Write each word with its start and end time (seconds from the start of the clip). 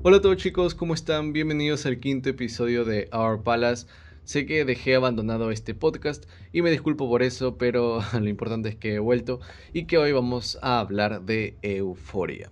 Hola 0.00 0.18
a 0.18 0.20
todos 0.20 0.36
chicos, 0.36 0.76
¿cómo 0.76 0.94
están? 0.94 1.32
Bienvenidos 1.32 1.84
al 1.84 1.98
quinto 1.98 2.28
episodio 2.28 2.84
de 2.84 3.08
Our 3.12 3.42
Palace. 3.42 3.88
Sé 4.22 4.46
que 4.46 4.64
dejé 4.64 4.94
abandonado 4.94 5.50
este 5.50 5.74
podcast 5.74 6.24
y 6.52 6.62
me 6.62 6.70
disculpo 6.70 7.08
por 7.08 7.24
eso, 7.24 7.58
pero 7.58 7.98
lo 8.12 8.28
importante 8.28 8.68
es 8.68 8.76
que 8.76 8.94
he 8.94 8.98
vuelto 9.00 9.40
y 9.72 9.86
que 9.86 9.98
hoy 9.98 10.12
vamos 10.12 10.56
a 10.62 10.78
hablar 10.78 11.22
de 11.22 11.56
euforia. 11.62 12.48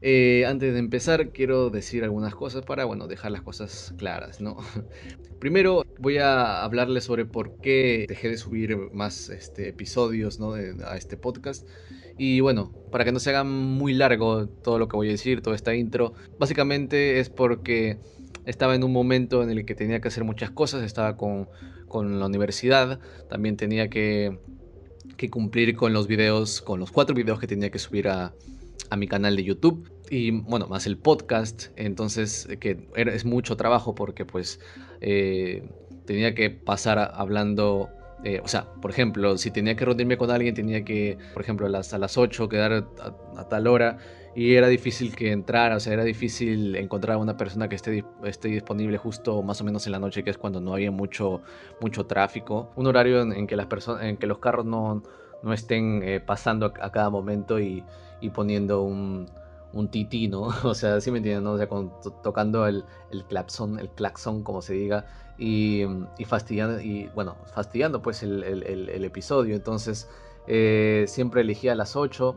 Eh, 0.00 0.44
antes 0.46 0.72
de 0.72 0.78
empezar, 0.78 1.30
quiero 1.30 1.70
decir 1.70 2.04
algunas 2.04 2.34
cosas 2.34 2.64
para, 2.64 2.84
bueno, 2.84 3.06
dejar 3.06 3.30
las 3.30 3.42
cosas 3.42 3.94
claras, 3.96 4.40
¿no? 4.40 4.56
Primero, 5.40 5.84
voy 5.98 6.18
a 6.18 6.62
hablarles 6.62 7.04
sobre 7.04 7.24
por 7.24 7.56
qué 7.58 8.06
dejé 8.08 8.28
de 8.28 8.36
subir 8.36 8.76
más 8.92 9.28
este, 9.30 9.68
episodios, 9.68 10.40
¿no? 10.40 10.52
a 10.52 10.96
este 10.96 11.16
podcast. 11.16 11.66
Y 12.16 12.40
bueno, 12.40 12.72
para 12.92 13.04
que 13.04 13.12
no 13.12 13.18
se 13.18 13.30
haga 13.30 13.44
muy 13.44 13.92
largo 13.92 14.46
todo 14.46 14.78
lo 14.78 14.88
que 14.88 14.96
voy 14.96 15.08
a 15.08 15.12
decir, 15.12 15.42
toda 15.42 15.56
esta 15.56 15.74
intro, 15.74 16.12
básicamente 16.38 17.18
es 17.18 17.28
porque 17.28 17.98
estaba 18.46 18.74
en 18.74 18.84
un 18.84 18.92
momento 18.92 19.42
en 19.42 19.50
el 19.50 19.64
que 19.64 19.74
tenía 19.74 20.00
que 20.00 20.08
hacer 20.08 20.24
muchas 20.24 20.50
cosas, 20.50 20.82
estaba 20.82 21.16
con, 21.16 21.48
la 21.90 22.26
universidad, 22.26 23.00
también 23.28 23.56
tenía 23.56 23.88
que, 23.88 24.38
cumplir 25.30 25.74
con 25.74 25.94
los 25.94 26.06
videos, 26.06 26.60
con 26.60 26.78
los 26.78 26.90
cuatro 26.90 27.14
videos 27.14 27.40
que 27.40 27.46
tenía 27.46 27.70
que 27.70 27.78
subir 27.78 28.08
a, 28.08 28.34
mi 28.96 29.08
canal 29.08 29.36
de 29.36 29.44
YouTube 29.44 29.90
y 30.10 30.30
bueno, 30.30 30.66
más 30.66 30.86
el 30.86 30.96
podcast, 30.98 31.66
entonces 31.76 32.48
que 32.60 32.88
es 32.94 33.24
mucho 33.24 33.56
trabajo 33.56 33.94
porque 33.94 34.24
pues 34.24 34.60
eh, 35.00 35.68
tenía 36.06 36.34
que 36.34 36.50
pasar 36.50 37.12
hablando 37.14 37.90
eh, 38.24 38.40
o 38.42 38.48
sea, 38.48 38.72
por 38.80 38.90
ejemplo, 38.90 39.36
si 39.36 39.50
tenía 39.50 39.76
que 39.76 39.84
reunirme 39.84 40.16
con 40.16 40.30
alguien, 40.30 40.54
tenía 40.54 40.82
que, 40.82 41.18
por 41.34 41.42
ejemplo, 41.42 41.66
a 41.66 41.68
las, 41.68 41.92
a 41.92 41.98
las 41.98 42.16
8 42.16 42.48
quedar 42.48 42.86
a, 43.36 43.48
tal 43.50 43.66
hora 43.66 43.98
y 44.34 44.54
era 44.54 44.66
difícil 44.68 45.14
que 45.14 45.30
entrara, 45.30 45.76
o 45.76 45.80
sea, 45.80 45.92
era 45.92 46.04
difícil 46.04 46.74
encontrar 46.76 47.16
a 47.16 47.18
una 47.18 47.36
persona 47.36 47.68
que 47.68 47.76
esté, 47.76 48.02
esté 48.24 48.48
disponible 48.48 48.96
justo 48.96 49.42
más 49.42 49.60
o 49.60 49.64
menos 49.64 49.84
en 49.84 49.92
la 49.92 49.98
noche, 49.98 50.24
que 50.24 50.30
es 50.30 50.38
cuando 50.38 50.58
no 50.62 50.72
había 50.72 50.90
mucho, 50.90 51.42
mucho 51.82 52.06
tráfico. 52.06 52.70
Un 52.76 52.86
horario 52.86 53.20
en, 53.20 53.46
que, 53.46 53.56
las 53.56 53.66
personas, 53.66 54.04
en 54.04 54.16
que 54.16 54.26
los 54.26 54.38
carros 54.38 54.64
no, 54.64 55.02
no 55.42 55.52
estén 55.52 56.02
eh, 56.02 56.20
pasando 56.20 56.72
a, 56.80 56.90
cada 56.90 57.10
momento 57.10 57.60
y, 57.60 57.84
y 58.24 58.30
poniendo 58.30 58.82
un, 58.82 59.28
un 59.74 59.88
tití, 59.88 60.28
¿no? 60.28 60.48
O 60.64 60.74
sea, 60.74 61.00
sí 61.00 61.10
me 61.10 61.18
entienden, 61.18 61.44
¿no? 61.44 61.52
O 61.52 61.58
sea, 61.58 61.68
tocando 62.22 62.66
el, 62.66 62.84
el 63.10 63.24
claxon, 63.24 63.78
el 63.78 63.90
claxon, 63.90 64.42
como 64.42 64.62
se 64.62 64.72
diga, 64.72 65.04
y, 65.36 65.82
y 66.18 66.24
fastidiando, 66.24 66.80
y 66.80 67.10
bueno, 67.14 67.36
fastidiando 67.54 68.00
pues 68.00 68.22
el, 68.22 68.42
el, 68.42 69.04
episodio. 69.04 69.54
Entonces, 69.54 70.08
eh, 70.46 71.04
siempre 71.06 71.42
elegía 71.42 71.72
a 71.72 71.74
las 71.74 71.96
8 71.96 72.34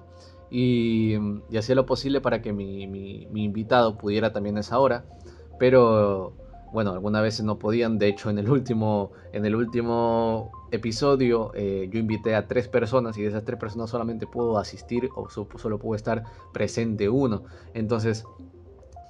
y, 0.50 1.16
y, 1.50 1.58
hacía 1.58 1.76
lo 1.76 1.86
posible 1.86 2.20
para 2.20 2.42
que 2.42 2.52
mi, 2.52 2.86
mi, 2.88 3.44
invitado 3.44 3.98
pudiera 3.98 4.34
también 4.34 4.58
esa 4.58 4.78
hora, 4.80 5.06
pero 5.58 6.34
bueno, 6.78 6.92
algunas 6.92 7.24
veces 7.24 7.44
no 7.44 7.58
podían. 7.58 7.98
De 7.98 8.08
hecho, 8.08 8.30
en 8.30 8.38
el 8.38 8.52
último, 8.52 9.12
en 9.34 9.48
el 9.48 9.56
último 9.56 10.52
episodio 10.70 11.52
eh, 11.56 11.90
yo 11.92 11.98
invité 11.98 12.36
a 12.36 12.48
tres 12.48 12.68
personas 12.68 13.18
y 13.18 13.24
de 13.24 13.30
esas 13.30 13.44
tres 13.44 13.58
personas 13.58 13.90
solamente 13.90 14.28
pudo 14.28 14.60
asistir 14.60 15.10
o 15.16 15.28
solo 15.28 15.80
pudo 15.80 15.96
estar 15.96 16.24
presente 16.54 17.10
uno. 17.10 17.46
Entonces, 17.74 18.26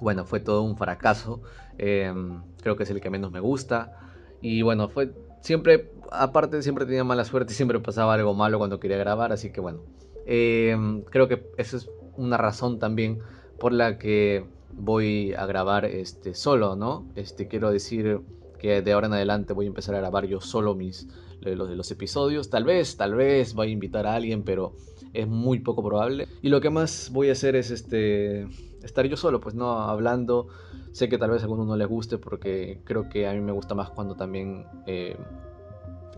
bueno, 0.00 0.24
fue 0.24 0.40
todo 0.40 0.62
un 0.62 0.78
fracaso. 0.78 1.42
Em, 1.76 2.40
creo 2.62 2.74
que 2.74 2.84
es 2.84 2.90
el 2.90 3.02
que 3.02 3.10
menos 3.10 3.32
me 3.32 3.40
gusta. 3.40 3.98
Y 4.40 4.62
bueno, 4.62 4.88
fue 4.88 5.12
siempre, 5.42 5.92
aparte 6.10 6.62
siempre 6.62 6.86
tenía 6.86 7.04
mala 7.04 7.26
suerte 7.26 7.52
y 7.52 7.54
siempre 7.54 7.80
pasaba 7.80 8.14
algo 8.14 8.32
malo 8.32 8.56
cuando 8.56 8.80
quería 8.80 8.96
grabar. 8.96 9.30
Así 9.30 9.52
que 9.52 9.60
bueno, 9.60 9.80
em, 10.24 11.02
creo 11.02 11.28
que 11.28 11.50
esa 11.58 11.76
es 11.76 11.90
una 12.16 12.38
razón 12.38 12.78
también 12.78 13.18
por 13.58 13.74
la 13.74 13.98
que 13.98 14.46
voy 14.78 15.34
a 15.34 15.46
grabar 15.46 15.84
este 15.84 16.34
solo, 16.34 16.76
¿no? 16.76 17.06
Este 17.14 17.48
quiero 17.48 17.70
decir 17.70 18.20
que 18.58 18.82
de 18.82 18.92
ahora 18.92 19.06
en 19.06 19.12
adelante 19.14 19.52
voy 19.52 19.66
a 19.66 19.68
empezar 19.68 19.94
a 19.94 19.98
grabar 19.98 20.26
yo 20.26 20.40
solo 20.40 20.74
mis 20.74 21.08
los 21.40 21.68
de 21.68 21.76
los 21.76 21.90
episodios. 21.90 22.50
Tal 22.50 22.64
vez, 22.64 22.96
tal 22.96 23.14
vez 23.14 23.54
voy 23.54 23.68
a 23.68 23.70
invitar 23.70 24.06
a 24.06 24.14
alguien, 24.14 24.42
pero 24.42 24.74
es 25.12 25.26
muy 25.26 25.60
poco 25.60 25.82
probable. 25.82 26.26
Y 26.42 26.48
lo 26.48 26.60
que 26.60 26.70
más 26.70 27.10
voy 27.12 27.28
a 27.28 27.32
hacer 27.32 27.56
es 27.56 27.70
este 27.70 28.48
estar 28.82 29.06
yo 29.06 29.16
solo, 29.16 29.40
pues 29.40 29.54
no 29.54 29.70
hablando. 29.72 30.48
Sé 30.92 31.08
que 31.08 31.18
tal 31.18 31.30
vez 31.30 31.42
a 31.42 31.44
alguno 31.44 31.64
no 31.64 31.76
les 31.76 31.88
guste 31.88 32.18
porque 32.18 32.80
creo 32.84 33.08
que 33.08 33.28
a 33.28 33.32
mí 33.32 33.40
me 33.40 33.52
gusta 33.52 33.74
más 33.74 33.90
cuando 33.90 34.14
también 34.14 34.66
eh, 34.86 35.16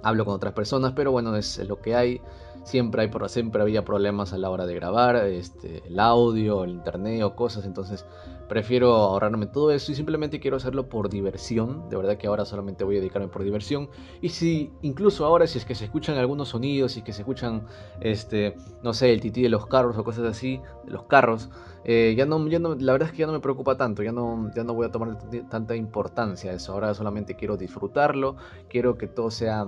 hablo 0.02 0.24
con 0.24 0.34
otras 0.34 0.54
personas, 0.54 0.92
pero 0.94 1.12
bueno, 1.12 1.36
es 1.36 1.58
lo 1.66 1.80
que 1.80 1.94
hay. 1.94 2.20
Siempre, 2.62 3.02
hay, 3.02 3.10
siempre 3.28 3.62
había 3.62 3.84
problemas 3.84 4.32
a 4.32 4.38
la 4.38 4.50
hora 4.50 4.66
de 4.66 4.74
grabar, 4.74 5.16
este, 5.16 5.82
el 5.86 5.98
audio, 5.98 6.64
el 6.64 6.70
internet 6.70 7.22
o 7.22 7.34
cosas, 7.34 7.64
entonces 7.64 8.04
prefiero 8.50 8.94
ahorrarme 8.94 9.46
todo 9.46 9.70
eso 9.70 9.92
y 9.92 9.94
simplemente 9.94 10.40
quiero 10.40 10.56
hacerlo 10.56 10.88
por 10.88 11.08
diversión. 11.08 11.88
De 11.88 11.96
verdad 11.96 12.16
que 12.18 12.26
ahora 12.26 12.44
solamente 12.44 12.82
voy 12.82 12.96
a 12.96 12.98
dedicarme 12.98 13.28
por 13.28 13.44
diversión. 13.44 13.88
Y 14.20 14.30
si 14.30 14.72
incluso 14.82 15.24
ahora 15.24 15.46
si 15.46 15.58
es 15.58 15.64
que 15.64 15.76
se 15.76 15.84
escuchan 15.84 16.18
algunos 16.18 16.48
sonidos, 16.48 16.90
si 16.92 16.98
es 16.98 17.04
que 17.04 17.12
se 17.12 17.22
escuchan, 17.22 17.64
este, 18.00 18.56
no 18.82 18.92
sé, 18.92 19.12
el 19.12 19.20
tití 19.20 19.40
de 19.40 19.50
los 19.50 19.66
carros 19.66 19.96
o 19.96 20.02
cosas 20.02 20.24
así, 20.24 20.60
de 20.84 20.90
los 20.90 21.04
carros, 21.04 21.48
eh, 21.84 22.14
ya, 22.16 22.26
no, 22.26 22.44
ya 22.48 22.58
no, 22.58 22.74
la 22.74 22.92
verdad 22.92 23.10
es 23.10 23.12
que 23.12 23.20
ya 23.20 23.26
no 23.28 23.32
me 23.32 23.40
preocupa 23.40 23.76
tanto, 23.76 24.02
ya 24.02 24.10
no, 24.10 24.50
ya 24.54 24.64
no 24.64 24.74
voy 24.74 24.88
a 24.88 24.90
tomar 24.90 25.16
tanta 25.48 25.76
importancia 25.76 26.50
a 26.50 26.54
eso. 26.54 26.72
Ahora 26.72 26.92
solamente 26.92 27.36
quiero 27.36 27.56
disfrutarlo, 27.56 28.34
quiero 28.68 28.98
que 28.98 29.06
todo 29.06 29.30
sea... 29.30 29.64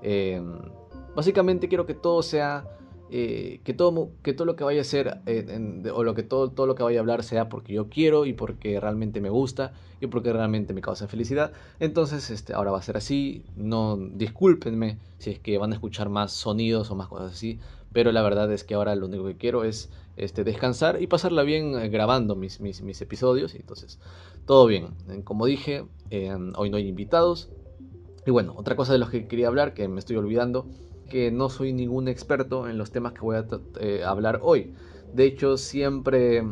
Eh, 0.00 0.42
Básicamente 1.14 1.68
quiero 1.68 1.84
que 1.86 1.94
todo 1.94 2.22
sea, 2.22 2.64
eh, 3.10 3.60
que, 3.64 3.74
todo, 3.74 4.10
que 4.22 4.32
todo 4.32 4.46
lo 4.46 4.56
que 4.56 4.64
vaya 4.64 4.80
a 4.80 4.84
ser, 4.84 5.20
eh, 5.26 5.90
o 5.92 6.02
lo 6.02 6.14
que 6.14 6.22
todo, 6.22 6.50
todo 6.50 6.66
lo 6.66 6.74
que 6.74 6.82
vaya 6.82 6.98
a 6.98 7.02
hablar 7.02 7.22
sea 7.22 7.50
porque 7.50 7.74
yo 7.74 7.90
quiero 7.90 8.24
y 8.24 8.32
porque 8.32 8.80
realmente 8.80 9.20
me 9.20 9.28
gusta 9.28 9.74
y 10.00 10.06
porque 10.06 10.32
realmente 10.32 10.72
me 10.72 10.80
causa 10.80 11.08
felicidad. 11.08 11.52
Entonces, 11.78 12.30
este, 12.30 12.54
ahora 12.54 12.70
va 12.70 12.78
a 12.78 12.82
ser 12.82 12.96
así. 12.96 13.44
No 13.56 13.98
discúlpenme 13.98 14.98
si 15.18 15.30
es 15.30 15.38
que 15.38 15.58
van 15.58 15.72
a 15.72 15.74
escuchar 15.74 16.08
más 16.08 16.32
sonidos 16.32 16.90
o 16.90 16.94
más 16.94 17.08
cosas 17.08 17.32
así, 17.32 17.58
pero 17.92 18.10
la 18.12 18.22
verdad 18.22 18.50
es 18.50 18.64
que 18.64 18.74
ahora 18.74 18.96
lo 18.96 19.06
único 19.06 19.26
que 19.26 19.36
quiero 19.36 19.64
es 19.64 19.90
este, 20.16 20.44
descansar 20.44 21.02
y 21.02 21.06
pasarla 21.06 21.42
bien 21.42 21.78
eh, 21.78 21.90
grabando 21.90 22.34
mis, 22.34 22.60
mis, 22.60 22.80
mis, 22.80 23.02
episodios. 23.02 23.54
Entonces, 23.54 23.98
todo 24.46 24.66
bien. 24.66 24.88
Como 25.24 25.44
dije, 25.44 25.84
hoy 26.56 26.70
no 26.70 26.78
hay 26.78 26.88
invitados. 26.88 27.50
Y 28.26 28.30
bueno, 28.30 28.54
otra 28.56 28.76
cosa 28.76 28.92
de 28.92 28.98
los 28.98 29.10
que 29.10 29.26
quería 29.26 29.48
hablar, 29.48 29.74
que 29.74 29.88
me 29.88 29.98
estoy 29.98 30.16
olvidando, 30.16 30.66
que 31.08 31.30
no 31.30 31.48
soy 31.48 31.72
ningún 31.72 32.08
experto 32.08 32.68
en 32.68 32.78
los 32.78 32.90
temas 32.90 33.12
que 33.12 33.20
voy 33.20 33.36
a 33.36 33.46
eh, 33.80 34.02
hablar 34.04 34.40
hoy. 34.42 34.72
De 35.12 35.24
hecho, 35.24 35.56
siempre 35.56 36.42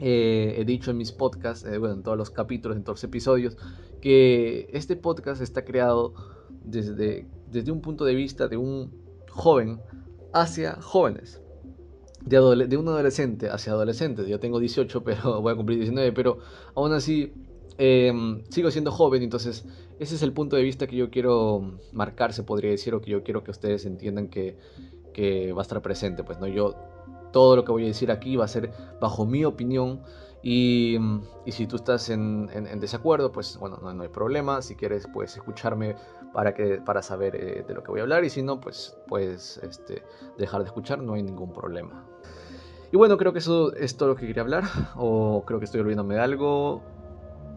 eh, 0.00 0.54
he 0.58 0.64
dicho 0.64 0.90
en 0.90 0.98
mis 0.98 1.12
podcasts, 1.12 1.66
eh, 1.66 1.78
bueno, 1.78 1.94
en 1.94 2.02
todos 2.02 2.16
los 2.16 2.30
capítulos, 2.30 2.76
en 2.76 2.84
todos 2.84 2.98
los 2.98 3.04
episodios, 3.04 3.56
que 4.00 4.68
este 4.72 4.96
podcast 4.96 5.42
está 5.42 5.64
creado 5.64 6.14
desde, 6.64 7.26
desde 7.50 7.72
un 7.72 7.80
punto 7.80 8.04
de 8.04 8.14
vista 8.14 8.48
de 8.48 8.56
un 8.56 8.92
joven 9.30 9.80
hacia 10.32 10.80
jóvenes. 10.80 11.40
De, 12.24 12.38
un 12.38 12.88
adolescente 12.88 13.50
hacia 13.50 13.72
adolescentes. 13.72 14.28
Yo 14.28 14.38
tengo 14.38 14.60
18, 14.60 15.02
pero 15.04 15.42
voy 15.42 15.52
a 15.52 15.56
cumplir 15.56 15.78
19, 15.78 16.12
pero 16.12 16.38
aún 16.74 16.92
así 16.92 17.32
Em, 17.78 18.42
sigo 18.50 18.70
siendo 18.70 18.90
joven, 18.90 19.22
entonces 19.22 19.64
ese 20.02 20.16
es 20.16 20.22
el 20.22 20.32
punto 20.32 20.56
de 20.56 20.62
vista 20.62 20.86
que 20.86 20.96
yo 20.96 21.10
quiero 21.10 21.78
marcar, 21.92 22.32
se 22.32 22.42
podría 22.42 22.70
decir, 22.70 22.94
o 22.94 23.00
que 23.00 23.10
yo 23.10 23.22
quiero 23.22 23.44
que 23.44 23.52
ustedes 23.52 23.86
entiendan 23.86 24.28
que, 24.28 24.56
va 25.54 25.60
a 25.60 25.62
estar 25.62 25.80
presente. 25.80 26.24
Pues 26.24 26.40
no, 26.40 26.46
yo 26.46 26.74
todo 27.32 27.56
lo 27.56 27.64
que 27.64 27.72
voy 27.72 27.84
a 27.84 27.86
decir 27.86 28.10
aquí 28.10 28.36
va 28.36 28.44
a 28.44 28.48
ser 28.48 28.72
bajo 29.00 29.24
mi 29.24 29.44
opinión. 29.44 30.02
Y, 30.42 30.98
si 31.46 31.68
tú 31.68 31.76
estás 31.76 32.10
en, 32.10 32.48
desacuerdo, 32.80 33.30
pues 33.30 33.56
bueno, 33.58 33.78
no, 33.80 34.02
hay 34.02 34.08
problema. 34.08 34.60
Si 34.60 34.74
quieres, 34.74 35.06
puedes 35.12 35.36
escucharme 35.36 35.94
para, 36.32 37.02
saber 37.02 37.36
eh, 37.36 37.64
de 37.66 37.74
lo 37.74 37.84
que 37.84 37.92
voy 37.92 38.00
a 38.00 38.02
hablar. 38.02 38.24
Y 38.24 38.30
si 38.30 38.42
no, 38.42 38.60
pues 38.60 38.96
puedes 39.06 39.58
este, 39.58 40.02
dejar 40.36 40.62
de 40.62 40.66
escuchar, 40.66 41.00
no 41.00 41.14
hay 41.14 41.22
ningún 41.22 41.52
problema. 41.52 42.04
Y 42.90 42.96
bueno, 42.96 43.16
creo 43.16 43.32
que 43.32 43.38
eso 43.38 43.72
es 43.74 43.96
todo 43.96 44.08
lo 44.08 44.16
que 44.16 44.26
quería 44.26 44.42
hablar. 44.42 44.64
O 44.96 45.44
creo 45.46 45.60
que 45.60 45.66
estoy 45.66 45.80
olvidándome 45.80 46.16
de 46.16 46.20
algo. 46.20 46.82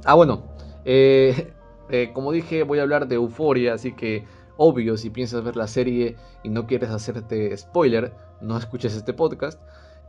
Ah, 0.04 0.14
bueno, 0.14 0.44
eh, 0.86 1.55
eh, 1.90 2.12
como 2.14 2.32
dije, 2.32 2.64
voy 2.64 2.80
a 2.80 2.84
hablar 2.84 3.08
de 3.08 3.16
Euforia, 3.16 3.74
así 3.74 3.94
que 3.94 4.26
obvio, 4.58 4.98
si 4.98 5.10
piensas 5.10 5.44
ver 5.44 5.56
la 5.56 5.68
serie 5.68 6.16
y 6.44 6.50
no 6.50 6.68
quieres 6.68 6.90
hacerte 6.90 7.56
spoiler, 7.58 8.14
no 8.42 8.58
escuches 8.58 8.96
este 8.96 9.14
podcast. 9.14 9.62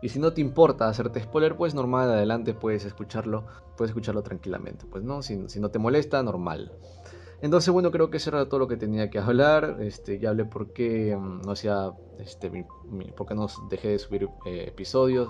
Y 0.02 0.11
si 0.11 0.19
no 0.19 0.32
te 0.32 0.40
importa 0.40 0.88
hacerte 0.88 1.20
spoiler, 1.20 1.56
pues 1.56 1.75
normal, 1.75 2.11
adelante 2.11 2.52
puedes 2.52 2.84
escucharlo, 2.84 3.46
puedes 3.76 3.90
escucharlo 3.90 4.23
tranquilamente, 4.23 4.84
pues 4.87 5.02
no, 5.02 5.23
si, 5.23 5.37
no 5.37 5.70
te 5.70 5.78
molesta, 5.78 6.23
normal. 6.23 6.73
Entonces, 7.40 7.73
bueno, 7.73 7.90
creo 7.90 8.11
que 8.11 8.19
eso 8.19 8.31
era 8.31 8.49
todo 8.49 8.61
lo 8.61 8.69
que 8.69 8.76
tenía 8.76 9.11
que 9.11 9.19
hablar. 9.19 9.79
Este, 9.81 10.19
ya 10.19 10.31
hablé 10.31 10.44
por 10.44 10.72
qué 10.72 11.17
mm, 11.17 11.43
no 11.43 11.52
hacía, 11.52 11.93
este, 12.19 12.67
por 13.17 13.26
qué 13.26 13.34
no 13.34 13.46
dejé 13.70 13.88
de 13.88 13.99
subir 13.99 14.29
eh, 14.46 14.67
episodios. 14.69 15.29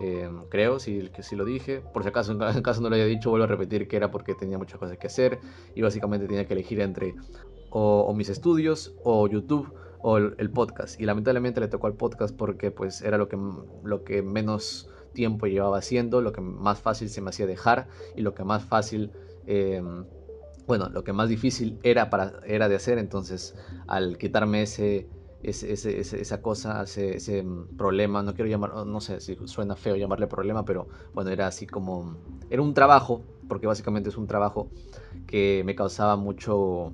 Em, 0.00 0.44
creo, 0.48 0.78
si, 0.78 1.10
sí 1.20 1.34
lo 1.34 1.44
dije. 1.44 1.80
Por 1.80 2.02
si 2.02 2.08
acaso, 2.08 2.32
en 2.32 2.62
caso 2.62 2.80
no 2.80 2.88
lo 2.88 2.94
haya 2.94 3.04
dicho, 3.04 3.30
vuelvo 3.30 3.44
a 3.44 3.48
repetir 3.48 3.88
que 3.88 3.96
era 3.96 4.10
porque 4.10 4.34
tenía 4.34 4.58
muchas 4.58 4.78
cosas 4.78 4.96
que 4.96 5.08
hacer 5.08 5.40
y 5.74 5.82
básicamente 5.82 6.26
tenía 6.26 6.46
que 6.46 6.54
elegir 6.54 6.80
entre 6.80 7.14
o, 7.70 8.14
mis 8.14 8.28
estudios 8.28 8.94
o 9.02 9.26
YouTube 9.26 9.72
o 10.00 10.18
el, 10.18 10.50
podcast. 10.50 11.00
Y 11.00 11.04
lamentablemente 11.04 11.60
le 11.60 11.68
tocó 11.68 11.88
al 11.88 11.94
podcast 11.94 12.36
porque 12.36 12.70
pues 12.70 13.02
era 13.02 13.18
lo 13.18 13.28
que, 13.28 13.36
lo 13.82 14.04
que 14.04 14.22
menos 14.22 14.88
tiempo 15.14 15.46
llevaba 15.46 15.78
haciendo, 15.78 16.20
lo 16.20 16.32
que 16.32 16.40
más 16.40 16.80
fácil 16.80 17.08
se 17.08 17.20
me 17.20 17.30
hacía 17.30 17.46
dejar 17.46 17.88
y 18.14 18.20
lo 18.20 18.34
que 18.34 18.44
más 18.44 18.64
fácil, 18.64 19.10
em, 19.46 20.04
bueno, 20.68 20.88
lo 20.90 21.02
que 21.02 21.12
más 21.12 21.28
difícil 21.28 21.78
era, 21.82 22.08
para, 22.08 22.38
era 22.46 22.68
de 22.68 22.76
hacer. 22.76 22.98
Entonces, 22.98 23.56
al 23.88 24.16
quitarme 24.16 24.62
ese, 24.62 25.08
esa 25.42 26.42
cosa, 26.42 26.82
ese, 26.82 27.44
problema, 27.76 28.22
no 28.22 28.34
quiero 28.34 28.50
llamar, 28.50 28.86
no 28.86 29.00
sé 29.00 29.20
si 29.20 29.36
suena 29.44 29.76
feo 29.76 29.96
llamarle 29.96 30.26
problema, 30.26 30.64
pero 30.64 30.88
bueno, 31.14 31.30
era 31.30 31.46
así 31.46 31.66
como, 31.66 32.16
era 32.50 32.60
un 32.62 32.74
trabajo, 32.74 33.22
porque 33.48 33.66
básicamente 33.66 34.08
es 34.08 34.16
un 34.16 34.26
trabajo 34.26 34.68
que 35.26 35.62
me 35.64 35.74
causaba 35.74 36.16
mucho, 36.16 36.92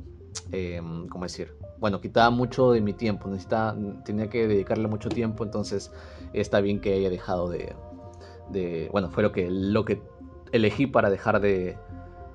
eh, 0.53 0.81
¿cómo 1.09 1.25
decir? 1.25 1.55
Bueno, 1.79 2.01
quitaba 2.01 2.31
mucho 2.31 2.73
de 2.73 2.81
mi 2.81 2.93
tiempo, 2.93 3.29
necesitaba, 3.29 3.77
tenía 4.05 4.29
que 4.29 4.47
dedicarle 4.47 4.89
mucho 4.89 5.09
tiempo, 5.09 5.45
entonces 5.45 5.91
está 6.33 6.61
bien 6.61 6.81
que 6.81 6.95
haya 6.95 7.11
dejado 7.11 7.49
de, 7.49 7.75
de 8.51 8.89
bueno, 8.93 9.11
fue 9.11 9.23
lo 9.23 9.33
que, 9.33 9.51
lo 9.51 9.85
que 9.85 10.03
elegí 10.53 10.87
para 10.87 11.11
dejar 11.11 11.41
de, 11.41 11.77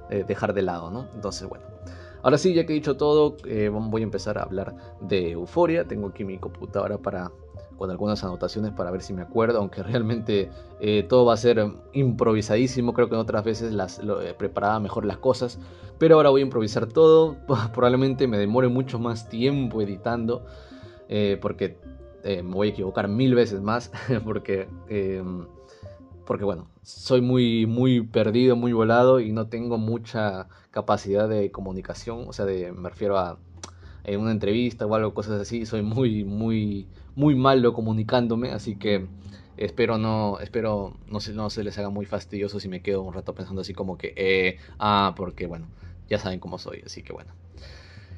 dejar 0.09 0.53
de 0.53 0.61
lado, 0.63 0.91
¿no? 0.91 1.07
Entonces, 1.13 1.47
bueno. 1.47 1.65
Ahora 2.21 2.37
sí, 2.37 2.53
ya 2.53 2.65
que 2.65 2.73
he 2.73 2.75
dicho 2.75 2.97
todo, 2.97 3.37
eh, 3.45 3.69
voy 3.69 4.01
a 4.01 4.03
empezar 4.03 4.37
a 4.37 4.43
hablar 4.43 4.75
de 5.01 5.31
Euforia. 5.31 5.85
Tengo 5.87 6.07
aquí 6.07 6.23
mi 6.23 6.37
computadora 6.37 6.97
para 6.97 7.31
con 7.77 7.89
algunas 7.89 8.21
anotaciones 8.25 8.73
para 8.73 8.91
ver 8.91 9.01
si 9.01 9.13
me 9.13 9.21
acuerdo, 9.21 9.59
aunque 9.59 9.81
realmente 9.83 10.49
eh, 10.81 11.05
todo 11.07 11.23
va 11.25 11.33
a 11.33 11.37
ser 11.37 11.65
improvisadísimo, 11.93 12.93
creo 12.93 13.07
que 13.07 13.15
en 13.15 13.21
otras 13.21 13.45
veces 13.45 13.71
las, 13.71 13.99
eh, 13.99 14.35
preparaba 14.37 14.81
mejor 14.81 15.05
las 15.05 15.17
cosas, 15.17 15.59
pero 15.97 16.15
ahora 16.15 16.29
voy 16.29 16.41
a 16.41 16.43
improvisar 16.43 16.87
todo, 16.87 17.37
probablemente 17.73 18.27
me 18.27 18.37
demore 18.37 18.67
mucho 18.67 18.99
más 18.99 19.29
tiempo 19.29 19.81
editando, 19.81 20.43
porque 21.41 21.77
me 22.23 22.41
voy 22.41 22.67
a 22.67 22.71
equivocar 22.71 23.07
mil 23.07 23.33
veces 23.33 23.61
más, 23.61 23.91
porque 24.25 24.67
porque 26.29 26.45
bueno, 26.45 26.67
soy 26.83 27.21
muy, 27.21 27.65
muy 27.65 28.01
perdido, 28.01 28.55
muy 28.55 28.71
volado 28.71 29.19
y 29.19 29.31
no 29.31 29.47
tengo 29.47 29.79
mucha 29.79 30.47
capacidad 30.79 31.27
de 31.27 31.51
comunicación, 31.51 32.25
o 32.27 32.33
sea, 32.33 32.45
de, 32.45 32.71
me 32.71 32.89
refiero 32.89 33.17
a 33.17 33.37
en 34.05 34.19
una 34.21 34.31
entrevista 34.31 34.85
o 34.85 34.95
algo, 34.95 35.13
cosas 35.13 35.41
así, 35.41 35.65
soy 35.65 35.81
muy, 35.81 36.23
muy, 36.23 36.87
muy 37.15 37.35
malo 37.35 37.73
comunicándome, 37.73 38.51
así 38.51 38.75
que 38.75 39.07
espero 39.57 39.97
no, 39.97 40.39
espero 40.39 40.93
no 41.07 41.19
se, 41.19 41.33
no 41.33 41.49
se 41.49 41.63
les 41.63 41.77
haga 41.77 41.89
muy 41.89 42.05
fastidioso 42.05 42.59
si 42.59 42.69
me 42.69 42.81
quedo 42.81 43.01
un 43.01 43.13
rato 43.13 43.35
pensando 43.35 43.61
así 43.61 43.73
como 43.73 43.97
que, 43.97 44.13
eh, 44.15 44.57
ah, 44.79 45.13
porque 45.17 45.47
bueno, 45.47 45.67
ya 46.09 46.17
saben 46.17 46.39
cómo 46.39 46.57
soy, 46.57 46.81
así 46.85 47.03
que 47.03 47.11
bueno. 47.11 47.33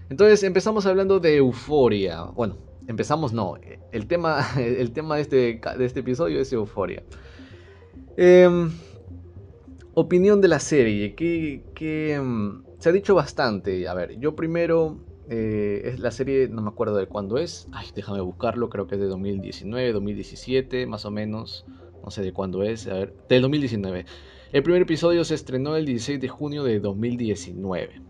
Entonces 0.10 0.44
empezamos 0.44 0.86
hablando 0.86 1.19
de 1.19 1.38
euforia, 1.38 2.24
bueno, 2.24 2.58
empezamos 2.88 3.34
no, 3.34 3.56
el 3.92 4.08
tema, 4.08 4.46
el 4.58 4.92
tema 4.92 5.16
de 5.16 5.22
este, 5.22 5.62
de 5.78 5.86
este 5.86 6.02
episodio 6.02 6.40
es 6.40 6.54
euforia. 6.54 7.04
Em, 8.18 8.72
opinión 9.93 10.41
de 10.41 10.47
la 10.47 10.59
serie, 10.59 11.15
que, 11.15 12.13
em, 12.13 12.63
se 12.79 12.89
ha 12.89 12.91
dicho 12.91 13.15
bastante. 13.15 13.88
A 13.88 13.93
ver, 13.93 14.19
yo 14.19 14.35
primero, 14.35 14.97
eh, 15.29 15.81
es 15.85 15.99
la 15.99 16.11
serie, 16.11 16.47
no 16.47 16.61
me 16.61 16.69
acuerdo 16.69 16.95
de 16.95 17.07
cuándo 17.07 17.38
es. 17.38 17.67
Ay, 17.71 17.88
déjame 17.95 18.21
buscarlo, 18.21 18.69
creo 18.69 18.88
que 18.88 18.95
es 18.95 19.01
de 19.01 19.07
2019, 19.07 19.93
2017, 19.93 20.85
más 20.88 21.05
o 21.05 21.11
menos. 21.11 21.65
No 22.03 22.09
sé 22.09 22.21
de 22.23 22.33
cuándo 22.33 22.63
es. 22.63 22.88
A 22.88 22.93
ver, 22.93 23.13
del 23.29 23.41
2019. 23.43 24.05
El 24.51 24.63
primer 24.63 24.81
episodio 24.81 25.23
se 25.23 25.35
estrenó 25.35 25.75
el 25.75 25.85
16 25.85 26.19
de 26.19 26.27
junio 26.27 26.63
de 26.63 26.79
2019. 26.79 28.01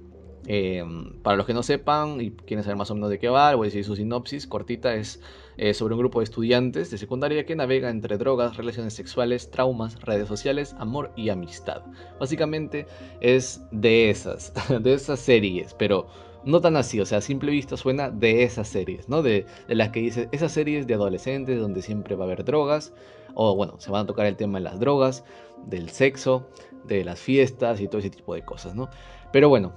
Em, 0.47 1.13
para 1.21 1.37
los 1.37 1.45
que 1.45 1.53
no 1.53 1.61
sepan 1.61 2.19
y 2.19 2.31
quieren 2.31 2.63
saber 2.63 2.75
más 2.77 2.89
o 2.89 2.95
menos 2.95 3.11
de 3.11 3.19
qué 3.19 3.29
va, 3.29 3.53
voy 3.55 3.65
a 3.65 3.69
decir 3.69 3.83
su 3.85 3.95
sinopsis 3.95 4.47
cortita, 4.47 4.95
es 4.95 5.21
eh, 5.61 5.75
sobre 5.75 5.93
un 5.93 5.99
grupo 5.99 6.21
de 6.21 6.23
estudiantes 6.23 6.89
de 6.89 6.97
secundaria 6.97 7.45
que 7.45 7.55
navega 7.55 7.91
entre 7.91 8.17
drogas, 8.17 8.57
relaciones 8.57 8.95
sexuales, 8.95 9.51
traumas, 9.51 10.01
redes 10.01 10.27
sociales, 10.27 10.75
amor 10.79 11.11
y 11.15 11.29
amistad. 11.29 11.83
Básicamente 12.19 12.87
es 13.19 13.61
de 13.69 14.09
esas, 14.09 14.51
de 14.81 14.93
esas 14.95 15.19
series, 15.19 15.75
pero 15.75 16.07
no 16.45 16.61
tan 16.61 16.77
así, 16.77 16.99
o 16.99 17.05
sea, 17.05 17.19
a 17.19 17.21
simple 17.21 17.51
vista 17.51 17.77
suena 17.77 18.09
de 18.09 18.41
esas 18.41 18.69
series, 18.69 19.07
¿no? 19.07 19.21
De, 19.21 19.45
de 19.67 19.75
las 19.75 19.89
que 19.89 19.99
dice, 19.99 20.29
esas 20.31 20.51
series 20.51 20.87
de 20.87 20.95
adolescentes 20.95 21.59
donde 21.59 21.83
siempre 21.83 22.15
va 22.15 22.23
a 22.23 22.25
haber 22.25 22.43
drogas, 22.43 22.91
o 23.35 23.55
bueno, 23.55 23.79
se 23.79 23.91
van 23.91 24.05
a 24.05 24.07
tocar 24.07 24.25
el 24.25 24.37
tema 24.37 24.57
de 24.57 24.63
las 24.63 24.79
drogas, 24.79 25.23
del 25.67 25.91
sexo, 25.91 26.47
de 26.85 27.05
las 27.05 27.19
fiestas 27.19 27.79
y 27.81 27.87
todo 27.87 27.99
ese 27.99 28.09
tipo 28.09 28.33
de 28.33 28.43
cosas, 28.43 28.73
¿no? 28.73 28.89
Pero 29.31 29.47
bueno, 29.47 29.73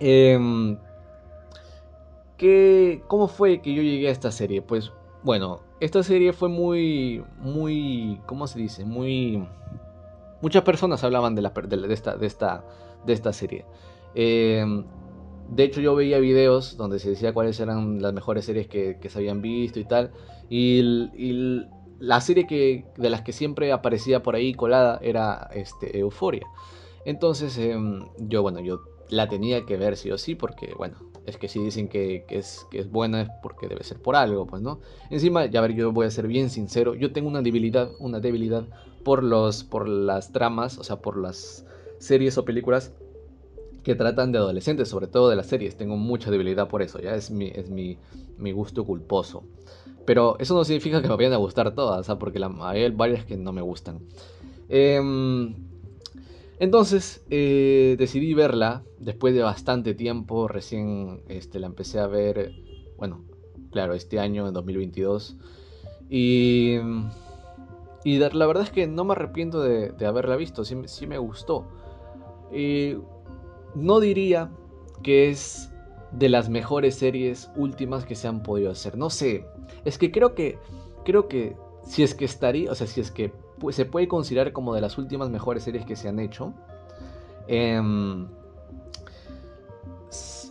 eh, 0.00 0.38
¿Cómo 3.06 3.28
fue 3.28 3.60
que 3.60 3.74
yo 3.74 3.82
llegué 3.82 4.08
a 4.08 4.12
esta 4.12 4.32
serie? 4.32 4.60
Pues 4.62 4.92
bueno, 5.22 5.60
esta 5.80 6.02
serie 6.02 6.32
fue 6.32 6.48
muy, 6.48 7.24
muy, 7.38 8.20
¿cómo 8.26 8.46
se 8.46 8.58
dice? 8.58 8.84
Muy... 8.84 9.46
Muchas 10.42 10.62
personas 10.62 11.02
hablaban 11.04 11.34
de, 11.34 11.42
la, 11.42 11.50
de, 11.50 11.94
esta, 11.94 12.16
de, 12.16 12.26
esta, 12.26 12.64
de 13.06 13.12
esta 13.12 13.32
serie. 13.32 13.64
Em, 14.14 14.84
de 15.48 15.64
hecho, 15.64 15.80
yo 15.80 15.94
veía 15.94 16.18
videos 16.18 16.76
donde 16.76 16.98
se 16.98 17.10
decía 17.10 17.32
cuáles 17.32 17.58
eran 17.60 18.02
las 18.02 18.12
mejores 18.12 18.44
series 18.44 18.66
que, 18.68 18.98
se 19.08 19.18
habían 19.18 19.40
visto 19.40 19.80
y 19.80 19.84
tal. 19.84 20.12
Y, 20.50 21.62
la 22.00 22.20
serie 22.20 22.46
que, 22.46 22.84
de 22.98 23.08
las 23.08 23.22
que 23.22 23.32
siempre 23.32 23.72
aparecía 23.72 24.22
por 24.22 24.34
ahí 24.34 24.52
colada 24.52 24.98
era 25.02 25.48
este, 25.54 25.98
Euforia. 25.98 26.46
Entonces, 27.06 27.56
em, 27.56 28.08
yo, 28.18 28.42
bueno, 28.42 28.60
yo 28.60 28.80
la 29.08 29.28
tenía 29.28 29.64
que 29.66 29.76
ver 29.76 29.96
sí 29.96 30.10
o 30.10 30.18
sí, 30.18 30.34
porque, 30.34 30.74
bueno, 30.76 30.96
es 31.26 31.36
que 31.36 31.48
si 31.48 31.62
dicen 31.62 31.88
que, 31.88 32.24
es, 32.28 32.66
que 32.70 32.78
es 32.78 32.90
buena 32.90 33.22
es 33.22 33.28
porque 33.42 33.68
debe 33.68 33.84
ser 33.84 34.00
por 34.00 34.16
algo, 34.16 34.46
pues, 34.46 34.62
¿no? 34.62 34.80
Encima, 35.10 35.46
ya 35.46 35.60
ver, 35.60 35.74
yo 35.74 35.92
voy 35.92 36.06
a 36.06 36.10
ser 36.10 36.26
bien 36.26 36.50
sincero, 36.50 36.94
yo 36.94 37.12
tengo 37.12 37.28
una 37.28 37.42
debilidad, 37.42 37.90
una 37.98 38.20
debilidad 38.20 38.66
por, 39.04 39.22
los, 39.22 39.64
por 39.64 39.88
las 39.88 40.32
tramas, 40.32 40.78
o 40.78 40.84
sea, 40.84 40.96
por 40.96 41.16
las 41.16 41.66
series 41.98 42.36
o 42.38 42.44
películas 42.44 42.92
que 43.82 43.94
tratan 43.94 44.32
de 44.32 44.38
adolescentes, 44.38 44.88
sobre 44.88 45.06
todo 45.06 45.28
de 45.28 45.36
las 45.36 45.46
series. 45.46 45.76
Tengo 45.76 45.96
mucha 45.96 46.30
debilidad 46.30 46.68
por 46.68 46.82
eso, 46.82 47.00
ya 47.00 47.14
es 47.14 47.30
mi, 47.30 47.48
es 47.48 47.70
mi, 47.70 47.98
mi 48.38 48.52
gusto 48.52 48.84
culposo. 48.84 49.44
Pero 50.06 50.36
eso 50.38 50.54
no 50.54 50.64
significa 50.64 51.00
que 51.00 51.08
me 51.08 51.16
vayan 51.16 51.32
a 51.32 51.36
gustar 51.36 51.74
todas, 51.74 52.00
o 52.00 52.02
sea, 52.02 52.18
porque 52.18 52.38
la, 52.38 52.52
hay 52.60 52.90
varias 52.90 53.24
que 53.24 53.36
no 53.36 53.52
me 53.52 53.62
gustan. 53.62 54.00
Eh, 54.68 55.00
entonces 56.64 57.24
eh, 57.30 57.94
decidí 57.98 58.34
verla 58.34 58.82
después 58.98 59.34
de 59.34 59.42
bastante 59.42 59.94
tiempo, 59.94 60.48
recién 60.48 61.22
este, 61.28 61.60
la 61.60 61.66
empecé 61.66 62.00
a 62.00 62.06
ver, 62.06 62.52
bueno, 62.96 63.24
claro, 63.70 63.94
este 63.94 64.18
año, 64.18 64.48
en 64.48 64.54
2022. 64.54 65.36
Y, 66.08 66.76
y 68.04 68.18
la 68.18 68.46
verdad 68.46 68.62
es 68.62 68.70
que 68.70 68.86
no 68.86 69.04
me 69.04 69.12
arrepiento 69.12 69.62
de, 69.62 69.92
haberla 70.06 70.36
visto, 70.36 70.64
sí, 70.64 71.06
me 71.06 71.18
gustó. 71.18 71.66
Y 72.52 72.96
no 73.74 74.00
diría 74.00 74.50
que 75.02 75.30
es 75.30 75.70
de 76.12 76.28
las 76.28 76.48
mejores 76.48 76.94
series 76.94 77.50
últimas 77.56 78.04
que 78.04 78.14
se 78.14 78.28
han 78.28 78.42
podido 78.42 78.70
hacer. 78.70 78.96
No 78.96 79.10
sé, 79.10 79.46
es 79.84 79.98
que 79.98 80.10
creo 80.10 80.34
que, 80.34 80.58
creo 81.04 81.28
que 81.28 81.56
si 81.84 82.02
es 82.02 82.14
que 82.14 82.24
estaría, 82.24 82.70
o 82.70 82.74
sea, 82.74 82.86
si 82.86 83.00
es 83.00 83.10
que 83.10 83.32
se 83.70 83.84
puede 83.84 84.08
considerar 84.08 84.52
como 84.52 84.74
de 84.74 84.80
las 84.80 84.98
últimas 84.98 85.30
mejores 85.30 85.64
series 85.64 85.84
que 85.84 85.96
se 85.96 86.08
han 86.08 86.18
hecho. 86.18 86.52
Em, 87.46 88.26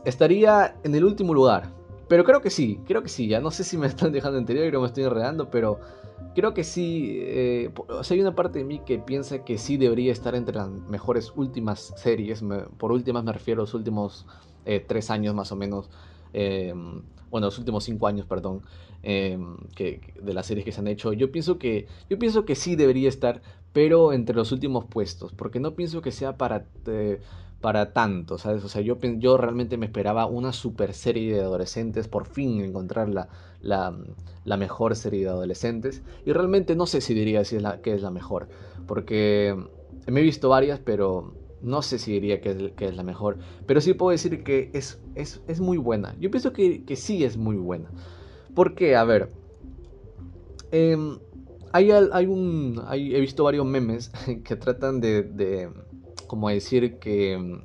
estaría 0.06 0.76
en 0.84 0.96
el 0.96 1.06
último 1.06 1.34
lugar. 1.34 1.70
Pero 2.08 2.24
creo 2.26 2.42
que 2.42 2.50
sí, 2.50 2.80
creo 2.86 3.02
que 3.02 3.10
sí. 3.10 3.28
Ya 3.28 3.40
no 3.40 3.52
sé 3.52 3.64
si 3.64 3.78
me 3.78 3.88
están 3.88 4.12
dejando 4.12 4.38
entendido, 4.38 4.68
creo 4.68 4.80
que 4.80 4.84
me 4.84 4.88
estoy 4.88 5.04
enredando, 5.04 5.50
pero 5.50 5.80
creo 6.36 6.54
que 6.54 6.64
sí. 6.64 7.20
Eh, 7.22 7.72
o 7.88 8.04
sea, 8.04 8.16
hay 8.16 8.22
una 8.22 8.36
parte 8.36 8.60
de 8.60 8.66
mí 8.66 8.80
que 8.80 9.00
piensa 9.00 9.44
que 9.44 9.58
sí 9.58 9.78
debería 9.78 10.12
estar 10.12 10.36
entre 10.36 10.56
las 10.56 10.70
mejores 10.70 11.34
últimas 11.36 11.94
series. 11.96 12.44
por 12.78 12.92
últimas 12.92 13.24
me 13.24 13.34
refiero 13.34 13.62
a 13.62 13.64
los 13.64 13.74
últimos 13.74 14.26
eh, 14.66 14.84
tres 14.86 15.10
años 15.10 15.34
más 15.34 15.52
o 15.52 15.56
menos. 15.56 15.90
Em, 16.34 17.02
bueno, 17.34 17.48
los 17.48 17.58
últimos 17.58 17.84
cinco 17.84 18.06
años, 18.06 18.28
perdón, 18.28 18.62
em, 19.02 19.58
que, 19.76 20.14
de 20.22 20.34
las 20.36 20.46
series 20.46 20.64
que 20.64 20.72
se 20.72 20.82
han 20.82 20.88
hecho, 20.88 21.14
yo 21.14 21.32
pienso 21.32 21.58
que, 21.58 21.88
yo 22.08 22.20
pienso 22.20 22.46
que 22.46 22.54
sí 22.54 22.76
debería 22.76 23.10
estar, 23.10 23.42
pero 23.74 24.14
entre 24.14 24.36
los 24.36 24.52
últimos 24.52 24.86
puestos, 24.86 25.34
porque 25.34 25.60
no 25.60 25.74
pienso 25.74 26.04
que 26.04 26.12
sea 26.12 26.38
para, 26.38 26.68
eh, 26.86 27.20
para 27.60 27.92
tanto, 27.92 28.38
¿sabes? 28.38 28.64
O 28.64 28.70
sea, 28.70 28.84
yo, 28.84 29.00
yo 29.18 29.38
realmente 29.38 29.78
me 29.78 29.88
esperaba 29.88 30.28
una 30.28 30.54
super 30.54 30.94
serie 30.94 31.34
de 31.34 31.42
adolescentes, 31.42 32.08
por 32.08 32.28
fin 32.28 32.62
encontrar 32.62 33.10
la, 33.10 33.30
la, 33.64 34.58
mejor 34.58 34.96
serie 34.96 35.22
de 35.22 35.30
adolescentes, 35.30 36.04
y 36.28 36.34
realmente 36.34 36.76
no 36.76 36.86
sé 36.86 37.02
si 37.02 37.16
diría 37.16 37.44
si 37.46 37.56
es 37.56 37.64
la, 37.64 37.82
que 37.82 37.96
es 37.96 38.04
la 38.04 38.12
mejor, 38.12 38.48
porque 38.86 39.58
me 40.06 40.20
he 40.20 40.24
visto 40.24 40.50
varias, 40.50 40.80
pero 40.80 41.34
no 41.64 41.82
sé 41.82 41.98
si 41.98 42.12
diría 42.12 42.42
que 42.42 42.52
es, 42.52 42.72
que 42.74 42.86
es 42.86 42.96
la 42.96 43.04
mejor, 43.04 43.38
pero 43.66 43.82
sí 43.82 43.94
puedo 43.94 44.12
decir 44.12 44.44
que 44.44 44.70
es, 44.74 45.00
es, 45.16 45.60
muy 45.60 45.78
buena. 45.78 46.16
Yo 46.20 46.30
pienso 46.30 46.54
que, 46.54 46.84
sí 46.96 47.24
es 47.24 47.38
muy 47.38 47.56
buena. 47.56 47.90
Porque, 48.54 48.96
a 48.96 49.04
ver, 49.04 49.32
em, 50.72 51.18
hay, 51.72 51.90
hay, 51.92 52.26
un, 52.28 52.82
he 52.92 53.20
visto 53.20 53.46
varios 53.46 53.66
memes 53.66 54.12
que 54.44 54.56
tratan 54.56 55.02
de, 55.02 55.24
de 55.24 55.70
como 56.28 56.50
decir 56.50 57.00
que, 57.00 57.62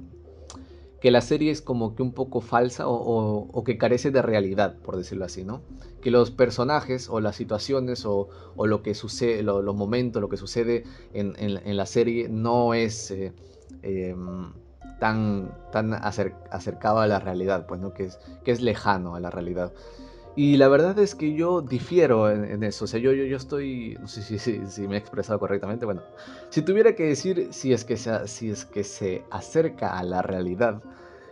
que 1.00 1.10
la 1.10 1.20
serie 1.20 1.50
es 1.50 1.62
como 1.62 1.94
que 1.94 2.02
un 2.02 2.12
poco 2.12 2.40
falsa 2.40 2.84
o, 2.86 3.62
que 3.64 3.78
carece 3.78 4.10
de 4.10 4.22
realidad, 4.22 4.76
por 4.82 4.96
decirlo 4.96 5.24
así, 5.24 5.44
¿no? 5.44 5.62
Que 6.00 6.10
los 6.10 6.30
personajes 6.30 7.08
o 7.08 7.20
las 7.20 7.36
situaciones 7.36 8.04
o, 8.04 8.28
lo 8.56 8.82
que 8.82 8.94
sucede, 8.94 9.42
los 9.42 9.74
momentos, 9.76 10.20
lo 10.20 10.28
que 10.28 10.36
sucede 10.36 10.84
en, 11.12 11.76
la 11.76 11.86
serie 11.86 12.28
no 12.28 12.74
es 12.74 13.10
eh, 13.10 13.32
em, 13.82 14.52
tan, 14.98 15.54
tan 15.72 15.92
acercado 15.94 17.00
a 17.00 17.06
la 17.06 17.20
realidad, 17.20 17.66
pues, 17.66 17.80
¿no? 17.80 17.92
Que 17.92 18.04
es, 18.04 18.18
que 18.44 18.50
es 18.50 18.60
lejano 18.60 19.14
a 19.14 19.20
la 19.20 19.30
realidad. 19.30 19.72
Y 20.36 20.56
la 20.56 20.68
verdad 20.68 20.96
es 21.00 21.16
que 21.16 21.34
yo 21.34 21.62
difiero 21.62 22.30
en, 22.30 22.62
eso. 22.62 22.84
O 22.84 22.88
sea, 22.88 23.00
yo, 23.00 23.12
yo, 23.12 23.24
yo 23.24 23.36
estoy. 23.36 23.98
No 24.00 24.06
sé 24.06 24.22
si, 24.22 24.38
si, 24.38 24.86
me 24.86 24.94
he 24.94 24.98
expresado 24.98 25.40
correctamente. 25.40 25.84
Bueno, 25.84 26.02
si 26.50 26.62
tuviera 26.62 26.94
que 26.94 27.06
decir 27.06 27.48
si 27.50 27.72
es 27.72 27.84
que, 27.84 27.96
se, 27.96 28.28
si 28.28 28.50
es 28.50 28.64
que 28.64 28.84
se 28.84 29.24
acerca 29.32 29.98
a 29.98 30.04
la 30.04 30.22
realidad, 30.22 30.80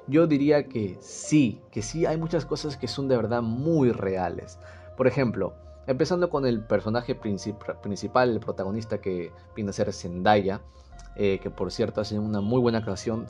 yo 0.09 0.27
diría 0.27 0.67
que 0.67 0.97
sí, 1.01 1.61
que 1.71 1.83
sí 1.83 2.05
hay 2.05 2.17
muchas 2.17 2.47
cosas 2.47 2.77
que 2.77 2.89
son 2.89 3.07
de 3.07 3.17
verdad 3.17 3.43
muy 3.43 3.93
reales. 3.93 4.59
Por 4.97 5.07
ejemplo, 5.07 5.55
empezando 5.87 6.29
con 6.29 6.47
el 6.47 6.65
personaje 6.65 7.15
principal, 7.15 8.31
el 8.31 8.41
protagonista 8.41 9.01
que 9.01 9.31
viene 9.55 9.71
a 9.71 9.73
ser 9.73 9.93
Zendaya, 9.93 10.63
eh, 11.17 11.39
que 11.43 11.51
por 11.51 11.71
cierto 11.73 12.01
hace 12.01 12.19
una 12.19 12.41
muy 12.41 12.61
buena 12.61 12.79
actuación 12.79 13.27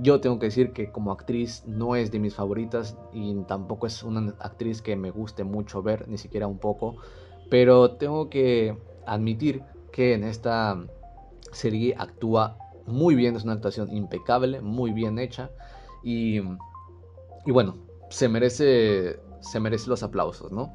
yo 0.00 0.20
tengo 0.20 0.38
que 0.38 0.46
decir 0.46 0.72
que 0.72 0.90
como 0.90 1.12
actriz 1.12 1.64
no 1.66 1.96
es 1.96 2.10
de 2.10 2.18
mis 2.18 2.34
favoritas 2.34 2.96
y 3.12 3.34
tampoco 3.44 3.86
es 3.86 4.02
una 4.02 4.34
actriz 4.38 4.80
que 4.82 4.96
me 4.96 5.10
guste 5.10 5.44
mucho 5.44 5.82
ver, 5.82 6.08
ni 6.08 6.18
siquiera 6.18 6.46
un 6.46 6.58
poco. 6.58 6.96
Pero 7.50 7.92
tengo 7.92 8.28
que 8.28 8.78
admitir 9.06 9.62
que 9.90 10.14
en 10.14 10.24
esta 10.24 10.78
serie 11.52 11.94
actúa 11.98 12.56
muy 12.86 13.14
bien, 13.14 13.36
es 13.36 13.44
una 13.44 13.54
actuación 13.54 13.94
impecable, 13.94 14.60
muy 14.60 14.92
bien 14.92 15.18
hecha. 15.18 15.50
Y, 16.02 16.38
y 17.46 17.50
bueno, 17.50 17.78
se 18.08 18.28
merece, 18.28 19.18
se 19.40 19.60
merece 19.60 19.88
los 19.88 20.02
aplausos, 20.02 20.52
¿no? 20.52 20.72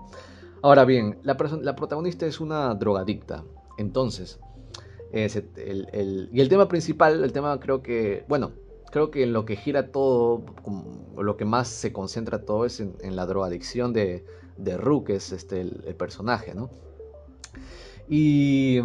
Ahora 0.61 0.85
bien, 0.85 1.19
la 1.23 1.37
protagonista 1.37 2.25
es 2.25 2.39
una 2.41 2.73
drogadicta. 2.75 3.43
Entonces, 3.77 4.39
el, 5.13 5.87
el, 5.93 6.29
y 6.33 6.41
el 6.41 6.49
tema 6.49 6.67
principal, 6.67 7.23
el 7.23 7.31
tema 7.31 7.59
creo 7.59 7.81
que, 7.81 8.25
bueno, 8.27 8.51
creo 8.91 9.11
que 9.11 9.23
en 9.23 9.33
lo 9.33 9.45
que 9.45 9.55
gira 9.55 9.91
todo, 9.91 10.43
lo 11.17 11.37
que 11.37 11.45
más 11.45 11.67
se 11.67 11.93
concentra 11.93 12.45
todo 12.45 12.65
es 12.65 12.79
en, 12.79 13.15
la 13.15 13.25
drogadicción 13.25 13.93
de, 13.93 14.25
de 14.57 14.77
Ru, 14.77 15.03
que 15.03 15.15
es 15.15 15.31
este, 15.31 15.61
el, 15.61 15.95
personaje, 15.95 16.53
¿no? 16.55 16.69
Y, 18.09 18.79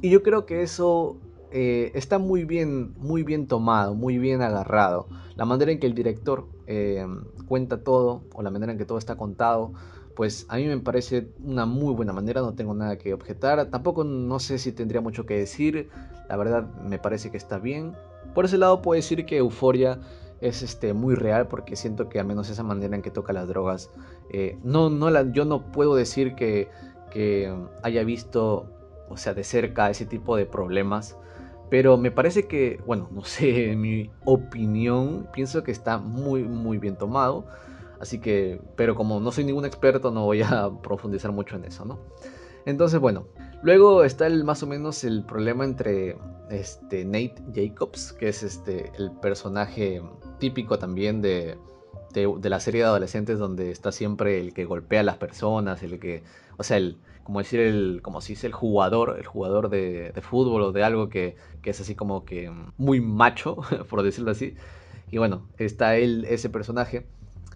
y, 0.00 0.10
yo 0.10 0.22
creo 0.22 0.46
que 0.46 0.62
eso 0.62 1.18
eh, 1.50 1.90
está 1.94 2.18
muy 2.18 2.44
bien, 2.44 2.94
muy 2.98 3.22
bien 3.22 3.46
tomado, 3.46 3.94
muy 3.94 4.18
bien 4.18 4.42
agarrado. 4.42 5.06
La 5.36 5.44
manera 5.44 5.72
en 5.72 5.80
que 5.80 5.86
el 5.86 5.94
director 5.94 6.46
eh, 6.66 7.06
cuenta 7.46 7.82
todo, 7.82 8.22
o 8.34 8.42
la 8.42 8.50
manera 8.50 8.72
en 8.72 8.78
que 8.78 8.84
todo 8.84 8.98
está 8.98 9.16
contado, 9.16 9.72
pues 10.14 10.46
a 10.48 10.56
mí 10.56 10.66
me 10.66 10.78
parece 10.78 11.28
una 11.42 11.66
muy 11.66 11.94
buena 11.94 12.12
manera, 12.12 12.40
no 12.40 12.54
tengo 12.54 12.74
nada 12.74 12.96
que 12.98 13.12
objetar. 13.12 13.70
Tampoco 13.70 14.04
no 14.04 14.38
sé 14.38 14.58
si 14.58 14.72
tendría 14.72 15.00
mucho 15.00 15.26
que 15.26 15.36
decir, 15.36 15.88
la 16.28 16.36
verdad 16.36 16.68
me 16.88 16.98
parece 16.98 17.30
que 17.30 17.36
está 17.36 17.58
bien. 17.58 17.94
Por 18.34 18.44
ese 18.44 18.58
lado 18.58 18.82
puedo 18.82 18.96
decir 18.96 19.26
que 19.26 19.38
Euforia 19.38 19.98
es 20.40 20.62
este, 20.62 20.92
muy 20.92 21.14
real 21.14 21.48
porque 21.48 21.76
siento 21.76 22.08
que 22.08 22.20
al 22.20 22.26
menos 22.26 22.50
esa 22.50 22.62
manera 22.62 22.94
en 22.94 23.02
que 23.02 23.10
toca 23.10 23.32
las 23.32 23.48
drogas, 23.48 23.90
eh, 24.30 24.58
no, 24.62 24.90
no 24.90 25.10
la, 25.10 25.30
yo 25.32 25.44
no 25.44 25.72
puedo 25.72 25.94
decir 25.94 26.34
que, 26.34 26.68
que 27.10 27.54
haya 27.82 28.04
visto, 28.04 28.68
o 29.08 29.16
sea, 29.16 29.34
de 29.34 29.44
cerca 29.44 29.90
ese 29.90 30.06
tipo 30.06 30.36
de 30.36 30.46
problemas. 30.46 31.16
Pero 31.70 31.96
me 31.96 32.10
parece 32.10 32.46
que, 32.46 32.80
bueno, 32.86 33.08
no 33.10 33.24
sé, 33.24 33.70
en 33.72 33.80
mi 33.80 34.10
opinión, 34.24 35.28
pienso 35.32 35.62
que 35.64 35.72
está 35.72 35.98
muy, 35.98 36.44
muy 36.44 36.78
bien 36.78 36.96
tomado. 36.96 37.46
Así 38.00 38.20
que, 38.20 38.60
pero 38.76 38.94
como 38.94 39.20
no 39.20 39.32
soy 39.32 39.44
ningún 39.44 39.64
experto, 39.64 40.10
no 40.10 40.24
voy 40.24 40.42
a 40.42 40.70
profundizar 40.82 41.32
mucho 41.32 41.56
en 41.56 41.64
eso, 41.64 41.84
¿no? 41.84 41.98
Entonces, 42.66 42.98
bueno, 42.98 43.26
luego 43.62 44.04
está 44.04 44.26
el, 44.26 44.44
más 44.44 44.62
o 44.62 44.66
menos 44.66 45.04
el 45.04 45.24
problema 45.24 45.64
entre 45.64 46.16
este, 46.50 47.04
Nate 47.04 47.36
Jacobs, 47.54 48.12
que 48.12 48.28
es 48.28 48.42
este, 48.42 48.90
el 48.96 49.10
personaje 49.12 50.02
típico 50.38 50.78
también 50.78 51.20
de, 51.20 51.58
de, 52.14 52.48
la 52.48 52.60
serie 52.60 52.82
de 52.82 52.86
adolescentes 52.86 53.38
donde 53.38 53.70
está 53.70 53.92
siempre 53.92 54.40
el 54.40 54.54
que 54.54 54.64
golpea 54.64 55.00
a 55.00 55.02
las 55.02 55.16
personas, 55.16 55.82
el 55.82 55.98
que, 55.98 56.22
o 56.56 56.62
sea, 56.62 56.76
el, 56.76 56.96
como 57.24 57.40
decir, 57.40 57.60
el, 57.60 58.00
como 58.02 58.20
si 58.20 58.34
es 58.34 58.44
el 58.44 58.52
jugador, 58.52 59.16
el 59.18 59.26
jugador 59.26 59.68
de, 59.68 60.12
de 60.12 60.22
fútbol 60.22 60.62
o 60.62 60.72
de 60.72 60.84
algo 60.84 61.08
que, 61.08 61.36
que, 61.62 61.70
es 61.70 61.80
así 61.80 61.94
como 61.94 62.24
que 62.24 62.50
muy 62.78 63.00
macho, 63.00 63.56
por 63.90 64.02
decirlo 64.02 64.30
así. 64.30 64.54
Y 65.10 65.18
bueno, 65.18 65.48
está 65.58 65.96
él, 65.96 66.26
ese 66.28 66.48
personaje. 66.50 67.06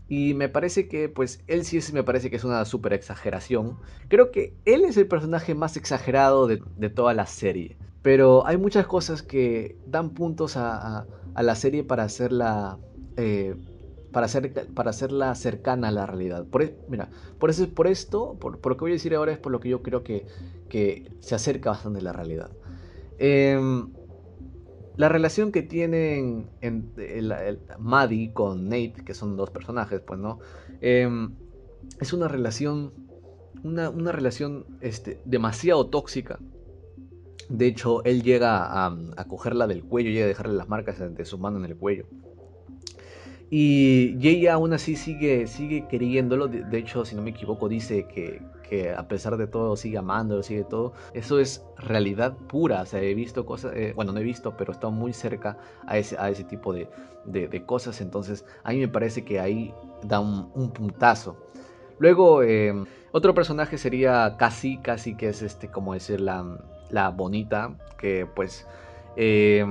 Y 0.09 0.33
me 0.35 0.49
parece 0.49 0.89
que, 0.89 1.09
pues, 1.09 1.43
él 1.47 1.65
sí 1.65 1.77
es, 1.77 1.93
me 1.93 2.03
parece 2.03 2.31
que 2.31 2.37
es 2.37 2.45
una 2.45 2.65
súper 2.65 2.95
exageración. 2.95 3.79
Creo 4.09 4.31
que 4.31 4.55
él 4.65 4.85
es 4.85 4.97
el 4.97 5.07
personaje 5.07 5.55
más 5.55 5.77
exagerado 5.77 6.47
de, 6.47 6.63
de, 6.77 6.89
toda 6.89 7.13
la 7.13 7.27
serie. 7.27 7.77
Pero 8.01 8.47
hay 8.47 8.57
muchas 8.57 8.87
cosas 8.87 9.23
que 9.23 9.77
dan 9.87 10.11
puntos 10.11 10.57
a, 10.57 11.07
a, 11.35 11.43
la 11.43 11.55
serie 11.55 11.85
para 11.85 12.05
hacerla. 12.05 12.79
Eh, 13.17 13.55
para, 14.11 14.25
hacer, 14.25 14.67
para 14.75 14.91
hacerla 14.91 15.35
cercana 15.35 15.89
a 15.89 15.91
la 15.91 16.07
realidad. 16.07 16.47
Por, 16.47 16.63
e, 16.63 16.75
mira, 16.89 17.11
por, 17.39 17.51
eso, 17.51 17.69
por 17.69 17.87
esto, 17.87 18.39
por, 18.41 18.59
por, 18.59 18.73
lo 18.73 18.77
que 18.79 18.85
voy 18.85 18.93
a 18.93 18.95
decir 18.95 19.15
ahora 19.15 19.33
es 19.33 19.39
por 19.39 19.53
lo 19.53 19.61
que 19.61 19.69
yo 19.69 19.83
creo 19.83 20.03
que, 20.03 20.27
que 20.71 21.13
se 21.21 21.35
acerca 21.35 21.71
bastante 21.71 21.99
a 21.99 22.03
la 22.03 22.13
realidad. 22.15 22.51
Eh, 23.19 23.61
la 24.99 25.09
relación 25.09 25.53
que 25.53 25.63
tienen 25.63 26.51
en, 26.61 26.93
el, 26.99 27.61
Maddie 27.79 28.33
con 28.35 28.65
Nate, 28.65 29.05
que 29.07 29.15
son 29.15 29.37
dos 29.37 29.51
personajes, 29.51 30.01
pues, 30.01 30.21
¿no? 30.21 30.41
Em, 30.81 31.31
es 32.01 32.13
una 32.13 32.29
relación, 32.29 32.93
una, 33.63 34.13
relación 34.13 34.67
este, 34.81 35.21
demasiado 35.25 35.87
tóxica. 35.87 36.39
De 37.49 37.67
hecho, 37.67 38.05
él 38.05 38.23
llega 38.23 38.65
a, 38.65 38.87
a, 39.17 39.25
cogerla 39.25 39.67
del 39.67 39.85
cuello, 39.85 40.11
llega 40.11 40.27
a 40.27 40.29
dejarle 40.29 40.55
las 40.55 40.69
marcas 40.69 40.99
de 40.99 41.25
su 41.25 41.39
mano 41.39 41.59
en 41.59 41.65
el 41.65 41.77
cuello. 41.77 42.05
Y, 43.51 44.17
ella 44.29 44.55
aún 44.55 44.73
así 44.73 44.97
sigue, 44.97 45.47
sigue 45.47 45.87
queriéndolo. 45.89 46.49
De, 46.49 46.79
hecho, 46.79 47.05
si 47.05 47.15
no 47.15 47.23
me 47.23 47.31
equivoco, 47.31 47.69
dice 47.69 48.07
que, 48.13 48.43
que, 48.69 48.93
a 48.93 49.09
pesar 49.09 49.37
de 49.37 49.47
todo 49.47 49.77
sigue 49.77 49.99
amándolo, 49.99 50.43
sigue 50.43 50.65
todo. 50.65 50.93
Eso 51.15 51.39
es 51.39 51.65
realidad 51.77 52.37
pura. 52.49 52.83
O 52.83 52.87
sea, 52.87 53.01
he 53.01 53.15
visto 53.15 53.47
cosas, 53.47 53.73
eh, 53.75 53.93
bueno, 53.95 54.13
no 54.13 54.21
he 54.21 54.23
visto, 54.23 54.57
pero 54.57 54.73
he 54.73 54.75
estado 54.75 54.93
muy 54.93 55.13
cerca 55.13 55.59
a 55.87 55.99
ese, 55.99 56.17
a 56.19 56.31
ese 56.31 56.45
tipo 56.45 56.73
de, 56.73 56.89
de, 57.25 57.65
cosas. 57.65 58.01
Entonces, 58.01 58.45
a 58.65 58.73
mí 58.73 58.79
me 58.79 58.89
parece 58.89 59.25
que 59.25 59.41
ahí 59.41 59.75
da 60.03 60.21
un, 60.21 60.51
un 60.55 60.71
puntazo. 60.71 61.37
Luego, 61.99 62.43
eh, 62.43 62.75
otro 63.13 63.35
personaje 63.35 63.79
sería 63.79 64.37
Casi, 64.39 64.79
Casi 64.79 65.17
que 65.17 65.29
es 65.29 65.43
este, 65.43 65.69
como 65.69 65.95
decir, 65.95 66.21
la, 66.21 66.59
la 66.91 67.11
bonita, 67.11 67.77
que 67.99 68.27
pues... 68.35 68.67
Eh, 69.17 69.65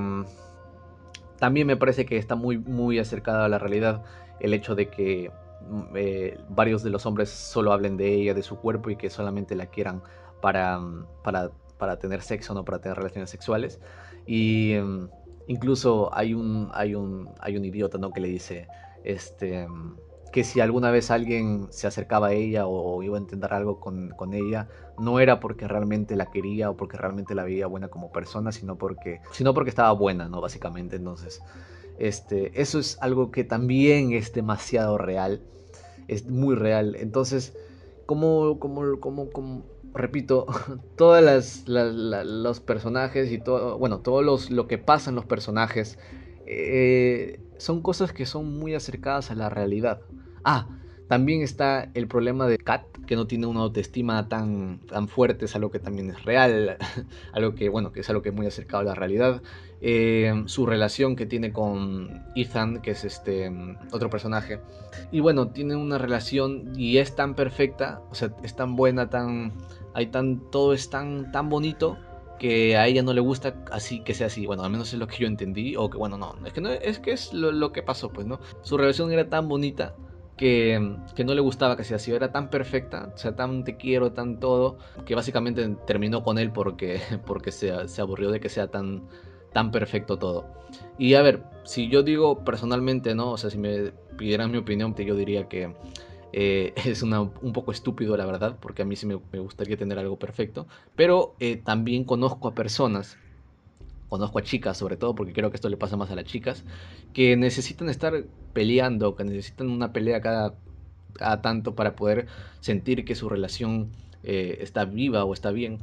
también 1.40 1.68
me 1.68 1.78
parece 1.78 2.06
que 2.06 2.18
está 2.18 2.36
muy, 2.36 2.58
muy 2.58 3.00
acercada 3.00 3.46
a 3.46 3.50
la 3.50 3.60
realidad 3.60 4.04
el 4.40 4.54
hecho 4.54 4.76
de 4.76 4.90
que 4.90 5.32
eh, 5.96 6.40
varios 6.50 6.84
de 6.84 6.90
los 6.90 7.06
hombres 7.06 7.30
solo 7.30 7.72
hablen 7.72 7.98
de 7.98 8.14
ella, 8.14 8.34
de 8.34 8.44
su 8.44 8.58
cuerpo 8.58 8.90
y 8.90 8.96
que 8.96 9.10
solamente 9.10 9.56
la 9.56 9.68
quieran 9.68 10.02
para, 10.42 10.80
mm, 10.80 11.06
para, 11.24 11.52
para 11.78 12.00
tener 12.00 12.22
sexo, 12.22 12.54
no 12.54 12.64
para 12.66 12.80
tener 12.80 12.98
relaciones 12.98 13.30
sexuales. 13.30 13.80
Y 14.26 14.76
mm, 14.82 15.10
incluso 15.48 16.10
hay 16.14 16.34
un, 16.34 16.70
hay 16.74 16.96
un, 16.96 17.30
hay 17.40 17.58
un 17.58 17.66
idiota 17.66 17.98
¿no? 17.98 18.12
que 18.12 18.22
le 18.22 18.28
dice, 18.28 18.68
este, 19.04 19.68
que 20.32 20.44
si 20.44 20.60
alguna 20.60 20.92
vez 20.92 21.12
alguien 21.12 21.68
se 21.72 21.88
acercaba 21.88 22.28
a 22.28 22.34
ella 22.34 22.68
o, 22.68 23.02
iba 23.04 23.18
a 23.18 23.22
intentar 23.22 23.54
algo 23.54 23.80
con, 23.80 24.34
ella, 24.34 24.68
no 25.00 25.20
era 25.20 25.40
porque 25.40 25.68
realmente 25.68 26.16
la 26.16 26.28
quería 26.28 26.70
o 26.70 26.78
porque 26.78 26.98
realmente 26.98 27.36
la 27.36 27.44
veía 27.44 27.68
buena 27.68 27.88
como 27.88 28.12
persona, 28.12 28.52
sino 28.52 28.78
porque, 28.78 29.22
sino 29.32 29.54
porque 29.54 29.70
estaba 29.70 29.92
buena, 29.94 30.28
¿no? 30.28 30.42
Básicamente, 30.42 30.98
entonces, 30.98 31.42
este, 32.00 32.62
eso 32.62 32.80
es 32.80 32.98
algo 33.02 33.32
que 33.32 33.44
también 33.44 34.14
es 34.14 34.34
demasiado 34.34 34.98
real, 34.98 35.42
es 36.08 36.26
muy 36.28 36.56
real. 36.56 36.96
Entonces, 36.96 37.54
como, 38.06 38.60
como, 38.60 39.00
como, 39.00 39.30
como 39.32 39.66
repito, 39.94 40.46
todas 40.96 41.24
las, 41.24 41.68
los 41.68 42.60
personajes 42.60 43.32
y 43.32 43.40
todo, 43.40 43.78
bueno, 43.78 44.00
todo 44.00 44.22
los, 44.22 44.50
lo 44.50 44.68
que 44.68 44.78
pasa 44.78 45.10
en 45.10 45.16
los 45.16 45.26
personajes, 45.26 45.98
eh, 46.46 47.40
son 47.58 47.82
cosas 47.82 48.14
que 48.14 48.26
son 48.26 48.58
muy 48.58 48.76
acercadas 48.76 49.32
a 49.32 49.36
la 49.36 49.50
realidad. 49.50 50.02
Ah, 50.44 50.77
también 51.08 51.42
está 51.42 51.90
el 51.94 52.08
problema 52.08 52.48
de 52.48 52.58
Kat, 52.58 52.86
que 53.06 53.16
no 53.16 53.28
tiene 53.28 53.48
una 53.48 53.62
autoestima 53.62 54.28
tan, 54.28 54.80
tan 54.88 55.08
fuerte, 55.08 55.46
es 55.46 55.56
algo 55.56 55.72
que 55.72 55.80
también 55.80 56.10
es 56.10 56.24
real, 56.26 56.78
algo 57.32 57.56
que, 57.56 57.70
bueno, 57.70 57.92
que 57.92 58.02
es 58.02 58.10
algo 58.10 58.22
que 58.22 58.30
es 58.30 58.36
muy 58.36 58.46
acercado 58.46 58.82
a 58.82 58.86
la 58.86 58.96
realidad. 58.96 59.42
Eh, 59.80 60.44
su 60.48 60.66
relación 60.66 61.16
que 61.16 61.26
tiene 61.26 61.54
con 61.54 62.26
Ethan, 62.36 62.82
que 62.82 62.92
es 62.92 63.06
este 63.06 63.52
otro 63.92 64.10
personaje. 64.10 64.60
Y 65.12 65.20
bueno, 65.20 65.50
tiene 65.50 65.76
una 65.76 65.98
relación 65.98 66.74
y 66.76 66.98
es 66.98 67.16
tan 67.16 67.36
perfecta, 67.36 68.02
o 68.10 68.16
sea, 68.16 68.32
es 68.44 68.56
tan 68.56 68.76
buena, 68.76 69.10
tan, 69.10 69.54
hay 69.94 70.08
tan, 70.08 70.50
todo 70.52 70.74
es 70.74 70.90
tan, 70.90 71.32
tan 71.32 71.50
bonito 71.50 71.98
que 72.40 72.78
a 72.78 72.86
ella 72.88 73.02
no 73.02 73.14
le 73.14 73.22
gusta 73.22 73.56
así 73.72 74.02
que 74.02 74.14
sea 74.14 74.28
así. 74.28 74.46
Bueno, 74.46 74.64
al 74.64 74.72
menos 74.72 74.94
es 74.94 75.00
lo 75.00 75.08
que 75.08 75.18
yo 75.18 75.28
entendí. 75.28 75.76
O 75.76 75.90
que, 75.90 75.98
bueno, 75.98 76.18
no, 76.18 76.36
es 76.46 76.54
que 76.54 76.62
no 76.62 76.70
es 76.70 77.00
que 77.00 77.12
es 77.12 77.34
lo, 77.34 77.72
que 77.72 77.82
pasó, 77.82 78.10
pues, 78.10 78.28
¿no? 78.28 78.40
Su 78.62 78.78
relación 78.78 79.12
era 79.12 79.30
tan 79.30 79.48
bonita 79.48 79.96
que, 80.38 80.80
no 81.26 81.34
le 81.34 81.42
gustaba 81.42 81.76
que 81.76 81.84
sea 81.84 81.98
así. 81.98 82.12
Era 82.12 82.32
tan 82.32 82.50
perfecta, 82.50 83.12
o 83.14 83.18
sea, 83.18 83.36
tan 83.36 83.64
te 83.64 83.76
quiero, 83.78 84.14
tan 84.14 84.40
todo, 84.40 84.78
que 85.06 85.16
básicamente 85.16 85.68
terminó 85.86 86.24
con 86.24 86.38
él 86.38 86.52
porque, 86.52 87.02
porque 87.26 87.52
se, 87.52 87.88
se 87.88 88.02
aburrió 88.02 88.32
de 88.32 88.40
que 88.40 88.50
sea 88.50 88.68
tan, 88.68 89.04
tan 89.52 89.72
perfecto 89.72 90.18
todo. 90.18 90.46
Y 90.98 91.16
a 91.16 91.22
ver, 91.22 91.44
si 91.64 91.90
yo 91.90 92.04
digo 92.04 92.44
personalmente, 92.44 93.16
¿no? 93.16 93.32
O 93.32 93.38
sea, 93.38 93.50
si 93.50 93.58
me 93.58 93.92
pidieran 94.18 94.52
mi 94.52 94.58
opinión, 94.58 94.96
yo 94.96 95.16
diría 95.16 95.48
que 95.48 95.76
eh, 96.34 96.74
es 96.86 97.04
un 97.04 97.54
poco 97.54 97.72
estúpido, 97.72 98.16
la 98.18 98.26
verdad, 98.26 98.58
porque 98.60 98.84
a 98.84 98.86
mí 98.86 98.96
sí 98.96 99.06
me, 99.06 99.16
gustaría 99.16 99.78
tener 99.78 100.00
algo 100.00 100.18
perfecto. 100.18 100.68
Pero 100.96 101.36
eh, 101.40 101.58
también 101.58 102.04
conozco 102.04 102.48
a 102.48 102.56
personas, 102.56 103.18
conozco 104.10 104.40
a 104.40 104.44
chicas 104.44 104.78
sobre 104.78 104.98
todo, 104.98 105.16
porque 105.16 105.34
creo 105.34 105.50
que 105.50 105.56
esto 105.56 105.70
le 105.70 105.78
pasa 105.78 105.98
más 105.98 106.12
a 106.12 106.16
las 106.16 106.26
chicas, 106.26 106.64
que 107.14 107.36
necesitan 107.36 107.90
estar 107.90 108.26
peleando, 108.54 109.16
que 109.16 109.24
necesitan 109.24 109.70
una 109.70 109.94
pelea 109.94 110.22
cada, 110.22 110.56
tanto 111.42 111.76
para 111.76 111.96
poder 111.96 112.28
sentir 112.60 113.06
que 113.06 113.16
su 113.16 113.30
relación 113.30 113.92
eh, 114.24 114.58
está 114.62 114.86
viva 114.86 115.24
o 115.26 115.34
está 115.34 115.52
bien. 115.52 115.80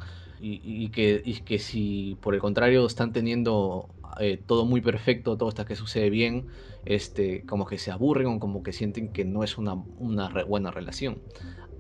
Y, 0.47 0.91
que, 0.91 1.59
si 1.59 2.19
por 2.21 2.35
el 2.35 2.41
contrario 2.41 2.85
están 2.85 3.15
teniendo 3.15 3.89
eh, 4.21 4.39
todo 4.45 4.67
muy 4.67 4.83
perfecto, 4.83 5.39
todo 5.39 5.49
hasta 5.49 5.65
que 5.65 5.75
sucede 5.75 6.11
bien, 6.11 6.49
este, 6.85 7.47
como 7.47 7.65
que 7.65 7.79
se 7.79 7.91
aburren 7.91 8.27
o 8.27 8.39
como 8.39 8.63
que 8.63 8.75
sienten 8.75 9.09
que 9.09 9.25
no 9.25 9.43
es 9.43 9.57
una, 9.57 9.73
una 9.73 10.29
buena 10.45 10.71
relación. 10.71 11.23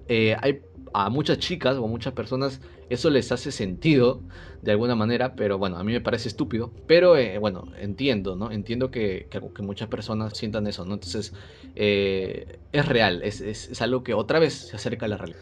Eh, 0.08 0.34
hay 0.40 0.62
a 0.92 1.10
muchas 1.10 1.38
chicas 1.38 1.76
o 1.76 1.84
a 1.84 1.88
muchas 1.88 2.12
personas 2.12 2.60
eso 2.90 3.10
les 3.10 3.32
hace 3.32 3.50
sentido 3.50 4.20
de 4.62 4.72
alguna 4.72 4.94
manera, 4.94 5.34
pero 5.34 5.58
bueno, 5.58 5.76
a 5.76 5.84
mí 5.84 5.92
me 5.92 6.00
parece 6.00 6.28
estúpido. 6.28 6.70
Pero 6.86 7.16
eh, 7.16 7.38
bueno, 7.38 7.64
entiendo, 7.78 8.36
¿no? 8.36 8.50
Entiendo 8.50 8.90
que, 8.90 9.28
que, 9.30 9.62
muchas 9.62 9.88
personas 9.88 10.36
sientan 10.36 10.66
eso, 10.66 10.84
¿no? 10.84 10.94
Entonces, 10.94 11.32
es 11.74 12.86
real, 12.86 13.22
es, 13.22 13.40
es, 13.40 13.68
es, 13.70 13.82
algo 13.82 14.02
que 14.02 14.14
otra 14.14 14.38
vez 14.38 14.54
se 14.68 14.76
acerca 14.76 15.06
a 15.06 15.08
la 15.08 15.16
realidad. 15.16 15.40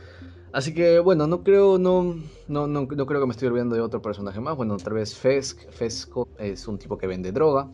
Así 0.52 0.74
que 0.74 0.98
bueno, 0.98 1.26
no 1.26 1.42
creo, 1.42 1.78
no, 1.78 2.14
no, 2.46 2.66
no, 2.66 2.86
creo 2.86 3.06
que 3.06 3.26
me 3.26 3.32
estoy 3.32 3.48
olvidando 3.48 3.74
de 3.74 3.80
otro 3.80 4.02
personaje 4.02 4.38
más. 4.38 4.54
Bueno, 4.54 4.74
otra 4.74 4.92
vez 4.92 5.16
Fesk. 5.16 5.70
Fesco 5.70 6.28
es 6.38 6.68
un 6.68 6.78
tipo 6.78 6.98
que 6.98 7.06
vende 7.06 7.32
droga. 7.32 7.70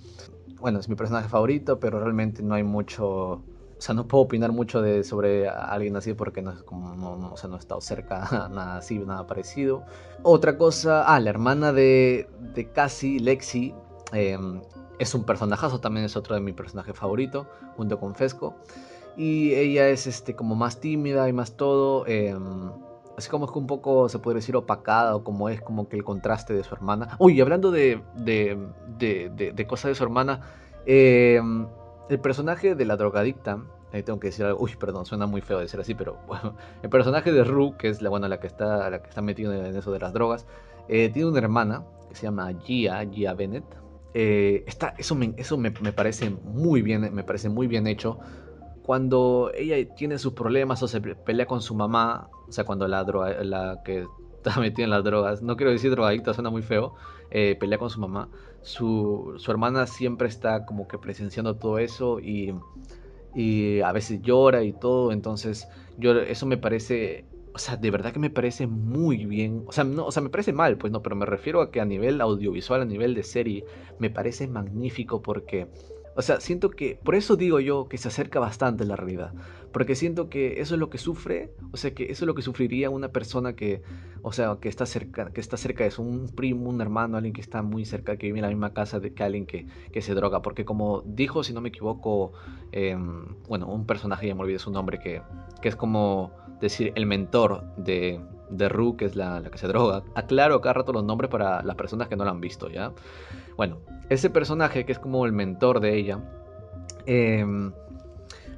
Bueno, 0.60 0.78
es 0.78 0.88
mi 0.88 0.94
personaje 0.94 1.28
favorito, 1.28 1.80
pero 1.80 1.98
realmente 1.98 2.42
no 2.42 2.54
hay 2.54 2.62
mucho. 2.62 3.42
O 3.78 3.80
sea, 3.80 3.94
no 3.94 4.08
puedo 4.08 4.24
opinar 4.24 4.50
mucho 4.50 4.82
de, 4.82 5.04
sobre 5.04 5.48
alguien 5.48 5.94
así 5.96 6.12
porque 6.14 6.42
no, 6.42 6.52
como, 6.64 6.96
no, 6.96 7.32
o 7.32 7.36
sea, 7.36 7.48
no 7.48 7.56
he 7.56 7.58
estado 7.60 7.80
cerca 7.80 8.28
nada 8.52 8.78
así, 8.78 8.98
nada 8.98 9.26
parecido. 9.26 9.84
Otra 10.22 10.58
cosa, 10.58 11.04
ah, 11.04 11.20
la 11.20 11.30
hermana 11.30 11.72
de, 11.72 12.28
de 12.54 12.72
Cassie, 12.72 13.20
Lexi, 13.20 13.72
em, 14.12 14.60
es 14.98 15.14
un 15.14 15.24
personajazo, 15.24 15.80
también 15.80 16.04
es 16.06 16.16
otro 16.16 16.34
de 16.34 16.40
mi 16.40 16.52
personaje 16.52 16.92
favorito, 16.92 17.46
junto 17.76 18.00
con 18.00 18.16
Fesco. 18.16 18.56
Y 19.16 19.54
ella 19.54 19.88
es 19.88 20.06
este, 20.06 20.34
como 20.34 20.56
más 20.56 20.80
tímida 20.80 21.28
y 21.28 21.32
más 21.32 21.56
todo. 21.56 22.04
Em, 22.06 22.70
así 23.16 23.28
como 23.28 23.46
es 23.46 23.52
un 23.52 23.66
poco, 23.66 24.08
se 24.08 24.18
puede 24.18 24.36
decir, 24.36 24.56
opacada 24.56 25.16
o 25.16 25.24
como 25.24 25.48
es 25.48 25.60
como 25.60 25.88
que 25.88 25.96
el 25.96 26.04
contraste 26.04 26.54
de 26.54 26.64
su 26.64 26.74
hermana. 26.74 27.16
Uy, 27.18 27.40
hablando 27.40 27.70
de, 27.70 28.00
de, 28.14 28.58
de, 28.98 29.52
de, 29.54 29.66
cosas 29.66 29.90
de 29.90 29.94
su 29.94 30.04
hermana, 30.04 30.40
em, 30.86 31.66
el 32.08 32.20
personaje 32.20 32.74
de 32.74 32.84
la 32.84 32.96
drogadicta, 32.96 33.62
ahí 33.92 34.02
tengo 34.02 34.18
que 34.20 34.28
decir 34.28 34.44
algo, 34.44 34.62
uy, 34.62 34.72
perdón, 34.78 35.06
suena 35.06 35.26
muy 35.26 35.40
feo 35.40 35.58
decir 35.58 35.80
así, 35.80 35.94
pero 35.94 36.18
bueno, 36.26 36.56
el 36.82 36.90
personaje 36.90 37.32
de 37.32 37.44
Rue, 37.44 37.74
que 37.78 37.88
es 37.88 38.02
la, 38.02 38.10
bueno, 38.10 38.28
la 38.28 38.40
que 38.40 38.46
está, 38.46 38.90
la 38.90 39.02
que 39.02 39.08
está 39.08 39.22
metida 39.22 39.68
en 39.68 39.76
eso 39.76 39.92
de 39.92 39.98
las 39.98 40.12
drogas, 40.12 40.46
eh, 40.88 41.10
tiene 41.10 41.28
una 41.28 41.38
hermana 41.38 41.84
que 42.08 42.14
se 42.14 42.22
llama 42.22 42.52
Gia, 42.64 43.04
Gia 43.10 43.34
Bennett. 43.34 43.64
Eh, 44.14 44.64
está, 44.66 44.94
eso 44.96 45.14
me, 45.14 45.34
eso 45.36 45.58
me, 45.58 45.72
me, 45.82 45.92
parece 45.92 46.30
muy 46.30 46.80
bien, 46.82 47.14
me 47.14 47.24
parece 47.24 47.50
muy 47.50 47.66
bien 47.66 47.86
hecho 47.86 48.18
cuando 48.88 49.50
ella 49.54 49.76
tiene 49.96 50.16
sus 50.16 50.32
problemas 50.32 50.82
o 50.82 50.88
se 50.88 51.02
pelea 51.02 51.44
con 51.44 51.60
su 51.60 51.74
mamá, 51.74 52.30
o 52.48 52.50
sea, 52.50 52.64
cuando 52.64 52.88
la, 52.88 53.04
droga, 53.04 53.44
la 53.44 53.82
que 53.84 54.06
está 54.36 54.58
metida 54.58 54.84
en 54.84 54.90
las 54.90 55.04
drogas, 55.04 55.42
no 55.42 55.58
quiero 55.58 55.72
decir 55.72 55.90
drogadicta, 55.90 56.32
suena 56.32 56.48
muy 56.48 56.62
feo, 56.62 56.94
eh, 57.30 57.54
pelea 57.60 57.76
con 57.76 57.90
su 57.90 58.00
mamá, 58.00 58.30
su, 58.68 59.34
su, 59.38 59.50
hermana 59.50 59.86
siempre 59.86 60.28
está 60.28 60.66
como 60.66 60.86
que 60.86 60.98
presenciando 60.98 61.56
todo 61.56 61.78
eso 61.78 62.20
y, 62.20 62.54
y 63.34 63.80
a 63.80 63.92
veces 63.92 64.20
llora 64.20 64.62
y 64.62 64.72
todo, 64.72 65.10
entonces 65.12 65.66
yo 65.96 66.12
eso 66.12 66.46
me 66.46 66.58
parece 66.58 67.24
o 67.54 67.58
sea, 67.58 67.76
de 67.76 67.90
verdad 67.90 68.12
que 68.12 68.20
me 68.20 68.30
parece 68.30 68.68
muy 68.68 69.26
bien. 69.26 69.64
O 69.66 69.72
sea, 69.72 69.82
no, 69.82 70.06
o 70.06 70.12
sea, 70.12 70.22
me 70.22 70.28
parece 70.30 70.52
mal, 70.52 70.78
pues 70.78 70.92
no, 70.92 71.02
pero 71.02 71.16
me 71.16 71.26
refiero 71.26 71.60
a 71.60 71.72
que 71.72 71.80
a 71.80 71.84
nivel 71.84 72.20
audiovisual, 72.20 72.82
a 72.82 72.84
nivel 72.84 73.16
de 73.16 73.24
serie, 73.24 73.64
me 73.98 74.10
parece 74.10 74.46
magnífico 74.46 75.22
porque 75.22 75.66
o 76.18 76.22
sea, 76.22 76.40
siento 76.40 76.70
que, 76.70 76.98
por 77.04 77.14
eso 77.14 77.36
digo 77.36 77.60
yo 77.60 77.88
que 77.88 77.96
se 77.96 78.08
acerca 78.08 78.40
bastante 78.40 78.82
a 78.82 78.86
la 78.88 78.96
realidad, 78.96 79.32
porque 79.72 79.94
siento 79.94 80.28
que 80.28 80.60
eso 80.60 80.74
es 80.74 80.80
lo 80.80 80.90
que 80.90 80.98
sufre, 80.98 81.52
o 81.70 81.76
sea, 81.76 81.94
que 81.94 82.10
eso 82.10 82.24
es 82.24 82.26
lo 82.26 82.34
que 82.34 82.42
sufriría 82.42 82.90
una 82.90 83.12
persona 83.12 83.54
que, 83.54 83.82
o 84.22 84.32
sea, 84.32 84.58
que 84.60 84.68
está 84.68 84.84
cerca, 84.84 85.30
que 85.30 85.40
está 85.40 85.56
cerca 85.56 85.84
de 85.84 85.90
eso, 85.90 86.02
un 86.02 86.28
primo, 86.28 86.70
un 86.70 86.80
hermano, 86.80 87.18
alguien 87.18 87.32
que 87.32 87.40
está 87.40 87.62
muy 87.62 87.84
cerca, 87.84 88.16
que 88.16 88.26
vive 88.26 88.40
en 88.40 88.42
la 88.42 88.48
misma 88.48 88.74
casa 88.74 88.98
de 88.98 89.14
que 89.14 89.22
alguien 89.22 89.46
que, 89.46 89.68
que 89.92 90.02
se 90.02 90.12
droga, 90.14 90.42
porque 90.42 90.64
como 90.64 91.02
dijo, 91.06 91.44
si 91.44 91.52
no 91.52 91.60
me 91.60 91.68
equivoco, 91.68 92.32
em, 92.72 93.36
bueno, 93.46 93.68
un 93.68 93.86
personaje, 93.86 94.26
ya 94.26 94.34
me 94.34 94.40
olvidé 94.40 94.58
su 94.58 94.72
nombre, 94.72 94.98
que, 94.98 95.22
que 95.62 95.68
es 95.68 95.76
como 95.76 96.32
decir 96.60 96.92
el 96.96 97.06
mentor 97.06 97.62
de, 97.76 98.20
de 98.50 98.68
Ru, 98.68 98.96
que 98.96 99.04
es 99.04 99.16
la, 99.16 99.40
la, 99.40 99.50
que 99.50 99.58
se 99.58 99.66
droga. 99.66 100.02
Aclaro 100.14 100.60
cada 100.60 100.74
rato 100.74 100.92
los 100.92 101.04
nombres 101.04 101.30
para 101.30 101.62
las 101.62 101.76
personas 101.76 102.08
que 102.08 102.16
no 102.16 102.24
lo 102.24 102.30
han 102.30 102.40
visto, 102.40 102.68
¿ya? 102.68 102.92
Bueno, 103.56 103.78
ese 104.08 104.30
personaje 104.30 104.84
que 104.84 104.92
es 104.92 104.98
como 104.98 105.26
el 105.26 105.32
mentor 105.32 105.80
de 105.80 105.96
ella, 105.96 106.20
em, 107.06 107.72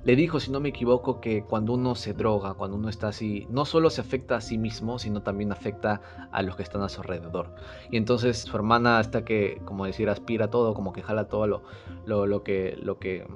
le 0.02 0.16
dijo, 0.16 0.40
si 0.40 0.50
no 0.50 0.60
me 0.60 0.70
equivoco, 0.70 1.20
que 1.20 1.42
cuando 1.42 1.74
uno 1.74 1.94
se 1.94 2.14
droga, 2.14 2.54
cuando 2.54 2.76
uno 2.76 2.88
está 2.88 3.08
así, 3.08 3.46
no 3.50 3.66
solo 3.66 3.90
se 3.90 4.00
afecta 4.00 4.36
a 4.36 4.40
sí 4.40 4.56
mismo, 4.56 4.98
sino 4.98 5.22
también 5.22 5.52
afecta 5.52 6.00
a 6.32 6.42
los 6.42 6.56
que 6.56 6.62
están 6.62 6.82
a 6.82 6.88
su 6.88 7.02
alrededor. 7.02 7.54
Y 7.90 7.98
entonces 7.98 8.38
su 8.38 8.56
hermana 8.56 8.98
hasta 8.98 9.24
que, 9.24 9.60
como 9.66 9.84
decir, 9.84 10.08
aspira 10.08 10.48
todo, 10.48 10.72
como 10.72 10.92
que 10.92 11.02
jala 11.02 11.28
todo 11.28 11.46
lo, 11.46 11.62
lo, 12.06 12.26
lo 12.26 12.42
que... 12.42 12.78
Lo 12.82 12.98
que 12.98 13.26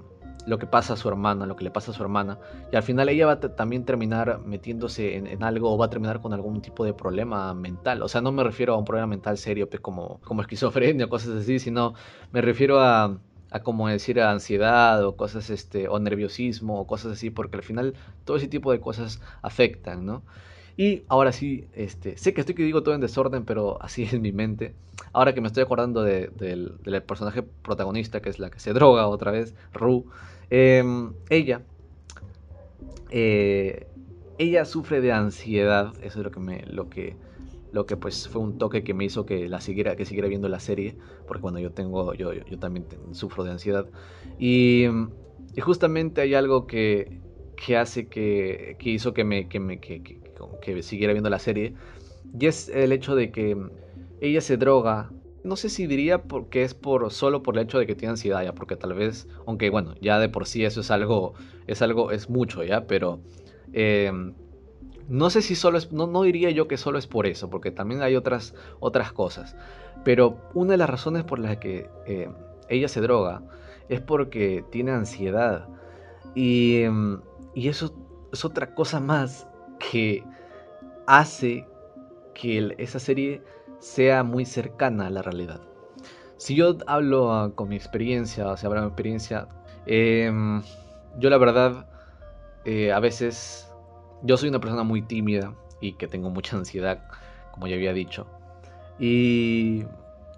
lo 0.46 0.58
que 0.58 0.66
pasa 0.66 0.94
a 0.94 0.96
su 0.96 1.08
hermana, 1.08 1.46
lo 1.46 1.56
que 1.56 1.64
le 1.64 1.70
pasa 1.70 1.90
a 1.90 1.94
su 1.94 2.02
hermana, 2.02 2.38
y 2.72 2.76
al 2.76 2.82
final 2.82 3.08
ella 3.08 3.26
va 3.26 3.32
a 3.32 3.40
también 3.40 3.84
terminar 3.84 4.40
metiéndose 4.44 5.16
en, 5.16 5.42
algo 5.42 5.72
o 5.72 5.78
va 5.78 5.86
a 5.86 5.90
terminar 5.90 6.20
con 6.20 6.32
algún 6.32 6.60
tipo 6.60 6.84
de 6.84 6.92
problema 6.92 7.54
mental. 7.54 8.02
O 8.02 8.08
sea, 8.08 8.20
no 8.20 8.32
me 8.32 8.44
refiero 8.44 8.74
a 8.74 8.78
un 8.78 8.84
problema 8.84 9.06
mental 9.06 9.38
serio, 9.38 9.68
pues, 9.68 9.80
como, 9.80 10.20
como 10.24 10.42
esquizofrenia 10.42 11.06
o 11.06 11.08
cosas 11.08 11.42
así, 11.42 11.58
sino 11.58 11.94
me 12.32 12.40
refiero 12.40 12.80
a, 12.80 13.18
a 13.50 13.60
como 13.60 13.88
decir 13.88 14.20
a 14.20 14.30
ansiedad 14.30 15.04
o 15.04 15.16
cosas 15.16 15.50
este 15.50 15.88
o 15.88 15.98
nerviosismo 15.98 16.80
o 16.80 16.86
cosas 16.86 17.12
así 17.12 17.30
porque 17.30 17.56
al 17.56 17.62
final 17.62 17.94
todo 18.24 18.36
ese 18.36 18.48
tipo 18.48 18.72
de 18.72 18.80
cosas 18.80 19.20
afectan 19.42 20.04
no 20.04 20.22
y 20.76 21.02
ahora 21.08 21.32
sí 21.32 21.66
este 21.74 22.16
sé 22.16 22.34
que 22.34 22.40
estoy 22.40 22.54
que 22.54 22.64
digo 22.64 22.82
todo 22.82 22.94
en 22.94 23.00
desorden 23.00 23.44
pero 23.44 23.80
así 23.82 24.02
es 24.04 24.18
mi 24.20 24.32
mente. 24.32 24.74
Ahora 25.12 25.34
que 25.34 25.40
me 25.40 25.48
estoy 25.48 25.62
acordando 25.62 26.02
del, 26.02 26.32
del, 26.36 27.02
personaje 27.02 27.42
protagonista 27.42 28.20
que 28.20 28.30
es 28.30 28.38
la 28.38 28.50
que 28.50 28.58
se 28.58 28.72
droga 28.72 29.06
otra 29.06 29.30
vez 29.30 29.54
Ru 29.72 30.06
Em, 30.50 31.12
ella, 31.30 31.62
eh, 33.10 33.86
ella 34.38 34.64
sufre 34.64 35.00
de 35.00 35.12
ansiedad, 35.12 35.92
eso 36.02 36.20
es 36.20 36.24
lo 36.24 36.30
que 36.30 36.40
me, 36.40 36.62
lo 36.66 36.88
que, 36.88 37.16
lo 37.72 37.86
que 37.86 37.96
pues 37.96 38.28
fue 38.28 38.42
un 38.42 38.58
toque 38.58 38.84
que 38.84 38.94
me 38.94 39.04
hizo 39.04 39.26
que 39.26 39.48
la 39.48 39.60
siguiera, 39.60 39.96
que 39.96 40.04
siguiera 40.04 40.28
viendo 40.28 40.48
la 40.48 40.60
serie, 40.60 40.96
porque 41.26 41.40
cuando 41.40 41.60
yo 41.60 41.72
tengo, 41.72 42.14
yo, 42.14 42.32
yo, 42.32 42.58
también 42.58 42.86
sufro 43.12 43.44
de 43.44 43.52
ansiedad. 43.52 43.86
Y, 44.38 44.86
y, 45.54 45.60
justamente 45.60 46.20
hay 46.20 46.34
algo 46.34 46.66
que, 46.66 47.20
que 47.56 47.76
hace 47.76 48.06
que, 48.06 48.76
que 48.78 48.90
hizo 48.90 49.14
que 49.14 49.24
me, 49.24 49.48
que 49.48 49.60
me, 49.60 49.80
que 50.60 50.82
siguiera 50.82 51.12
viendo 51.12 51.30
la 51.30 51.38
serie 51.38 51.74
y 52.38 52.46
es 52.46 52.68
el 52.68 52.92
hecho 52.92 53.14
de 53.14 53.30
que 53.30 53.56
ella 54.20 54.40
se 54.40 54.56
droga. 54.56 55.10
No 55.42 55.56
sé 55.56 55.68
si 55.68 55.86
diría 55.86 56.22
porque 56.22 56.62
es 56.62 56.74
por 56.74 57.10
solo 57.12 57.42
por 57.42 57.56
el 57.56 57.64
hecho 57.64 57.78
de 57.78 57.86
que 57.86 57.94
tiene 57.94 58.10
ansiedad 58.10 58.54
porque 58.54 58.76
tal 58.76 58.94
vez, 58.94 59.28
aunque 59.46 59.70
bueno, 59.70 59.94
ya 60.00 60.18
de 60.18 60.28
por 60.28 60.46
sí 60.46 60.64
eso 60.64 60.80
es 60.80 60.90
algo, 60.90 61.34
es 61.66 61.82
algo, 61.82 62.10
es 62.10 62.30
mucho 62.30 62.64
ya, 62.64 62.86
pero 62.86 63.20
em, 63.72 64.32
no 65.08 65.28
sé 65.28 65.42
si 65.42 65.54
solo 65.54 65.78
no, 65.90 66.06
no 66.06 66.22
diría 66.22 66.50
yo 66.50 66.66
que 66.66 66.78
solo 66.78 66.98
es 66.98 67.06
por 67.06 67.26
eso, 67.26 67.50
porque 67.50 67.70
también 67.70 68.02
hay 68.02 68.16
otras, 68.16 68.54
otras 68.80 69.12
cosas, 69.12 69.54
pero 70.02 70.38
una 70.54 70.72
de 70.72 70.78
las 70.78 70.88
razones 70.88 71.24
por 71.24 71.38
las 71.38 71.58
que 71.58 71.88
em, 72.06 72.32
ella 72.70 72.88
se 72.88 73.02
droga 73.02 73.42
es 73.90 74.00
porque 74.00 74.64
tiene 74.70 74.92
ansiedad. 74.92 75.68
Y, 76.34 76.82
em, 76.82 77.20
y 77.54 77.68
eso 77.68 77.94
es 78.32 78.44
otra 78.44 78.74
cosa 78.74 78.98
más 78.98 79.46
que 79.90 80.24
hace 81.06 81.66
que 82.34 82.74
esa 82.78 82.98
serie 82.98 83.42
sea 83.78 84.22
muy 84.24 84.44
cercana 84.44 85.06
a 85.06 85.10
la 85.10 85.22
realidad. 85.22 85.60
Si 86.36 86.54
yo 86.54 86.76
hablo 86.86 87.32
ah, 87.32 87.52
con 87.54 87.68
mi 87.68 87.76
experiencia, 87.76 88.48
o 88.48 88.56
sea, 88.56 88.68
hablo 88.68 88.82
mi 88.82 88.88
experiencia, 88.88 89.48
em, 89.86 90.62
yo 91.18 91.30
la 91.30 91.38
verdad, 91.38 91.86
eh, 92.64 92.92
a 92.92 93.00
veces, 93.00 93.70
yo 94.22 94.36
soy 94.36 94.48
una 94.48 94.60
persona 94.60 94.82
muy 94.82 95.02
tímida 95.02 95.54
y 95.80 95.92
que 95.94 96.08
tengo 96.08 96.30
mucha 96.30 96.56
ansiedad, 96.58 97.04
como 97.52 97.66
ya 97.66 97.76
había 97.76 97.92
dicho. 97.92 98.26
Y 98.98 99.84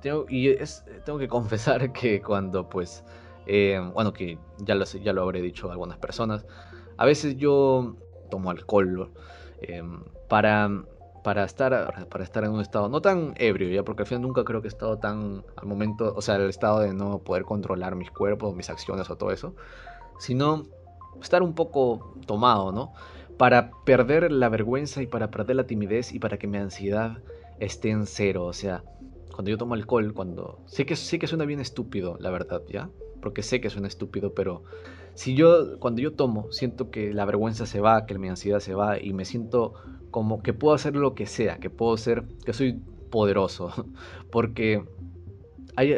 tengo, 0.02 0.26
y 0.28 0.48
es, 0.48 0.84
tengo 1.04 1.18
que 1.18 1.28
confesar 1.28 1.92
que 1.98 2.20
cuando 2.20 2.68
pues, 2.68 3.04
eh, 3.46 3.80
bueno, 3.94 4.12
que 4.12 4.38
ya 4.58 4.74
lo, 4.74 4.84
ya 4.84 5.12
lo 5.12 5.22
habré 5.22 5.40
dicho 5.40 5.68
a 5.68 5.72
algunas 5.72 5.98
personas, 5.98 6.46
a 6.98 7.06
veces 7.06 7.36
yo 7.36 7.96
tomo 8.30 8.50
alcohol 8.50 9.12
eh, 9.60 9.82
para, 10.28 10.70
para, 11.24 11.44
estar, 11.44 12.08
para 12.08 12.24
estar 12.24 12.44
en 12.44 12.52
un 12.52 12.60
estado 12.60 12.88
no 12.88 13.00
tan 13.00 13.34
ebrio, 13.36 13.68
ya, 13.68 13.82
porque 13.82 14.02
al 14.02 14.06
final 14.06 14.22
nunca 14.22 14.44
creo 14.44 14.60
que 14.62 14.68
he 14.68 14.70
estado 14.70 14.98
tan 14.98 15.44
al 15.56 15.66
momento, 15.66 16.12
o 16.14 16.22
sea, 16.22 16.36
el 16.36 16.48
estado 16.48 16.80
de 16.80 16.92
no 16.94 17.18
poder 17.18 17.44
controlar 17.44 17.94
mis 17.94 18.10
cuerpos, 18.10 18.54
mis 18.54 18.70
acciones 18.70 19.10
o 19.10 19.16
todo 19.16 19.30
eso, 19.30 19.54
sino 20.18 20.64
estar 21.20 21.42
un 21.42 21.54
poco 21.54 22.14
tomado, 22.26 22.72
¿no? 22.72 22.92
Para 23.38 23.70
perder 23.84 24.32
la 24.32 24.48
vergüenza 24.48 25.02
y 25.02 25.06
para 25.06 25.30
perder 25.30 25.56
la 25.56 25.66
timidez 25.66 26.12
y 26.12 26.18
para 26.18 26.38
que 26.38 26.46
mi 26.46 26.58
ansiedad 26.58 27.18
esté 27.58 27.90
en 27.90 28.06
cero, 28.06 28.44
o 28.44 28.52
sea, 28.52 28.82
cuando 29.32 29.50
yo 29.50 29.58
tomo 29.58 29.74
alcohol, 29.74 30.14
cuando... 30.14 30.60
Sé 30.66 30.86
que, 30.86 30.96
sé 30.96 31.18
que 31.18 31.26
suena 31.26 31.44
bien 31.44 31.60
estúpido, 31.60 32.16
la 32.20 32.30
verdad, 32.30 32.62
¿ya? 32.68 32.88
Porque 33.26 33.42
sé 33.42 33.60
que 33.60 33.70
suena 33.70 33.88
estúpido, 33.88 34.34
pero 34.34 34.62
si 35.14 35.34
yo, 35.34 35.80
cuando 35.80 36.00
yo 36.00 36.12
tomo, 36.12 36.46
siento 36.52 36.92
que 36.92 37.12
la 37.12 37.24
vergüenza 37.24 37.66
se 37.66 37.80
va, 37.80 38.06
que 38.06 38.16
mi 38.20 38.28
ansiedad 38.28 38.60
se 38.60 38.72
va 38.72 39.00
y 39.00 39.12
me 39.12 39.24
siento 39.24 39.74
como 40.12 40.44
que 40.44 40.52
puedo 40.52 40.76
hacer 40.76 40.94
lo 40.94 41.16
que 41.16 41.26
sea, 41.26 41.58
que 41.58 41.68
puedo 41.68 41.96
ser, 41.96 42.22
que 42.44 42.52
soy 42.52 42.78
poderoso, 43.10 43.72
porque 44.30 44.84
hay, 45.74 45.94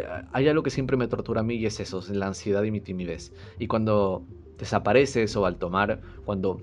algo 0.49 0.63
que 0.63 0.71
siempre 0.71 0.97
me 0.97 1.07
tortura 1.07 1.41
a 1.41 1.45
mí 1.45 1.57
y 1.57 1.67
es 1.67 1.81
eso, 1.81 1.99
es 1.99 2.09
la 2.09 2.29
ansiedad 2.29 2.63
y 2.63 2.71
mi 2.71 2.81
timidez. 2.81 3.31
Y 3.59 3.67
cuando 3.67 4.23
desaparece 4.57 5.23
eso 5.23 5.45
al 5.45 5.57
tomar, 5.57 6.01
cuando 6.25 6.63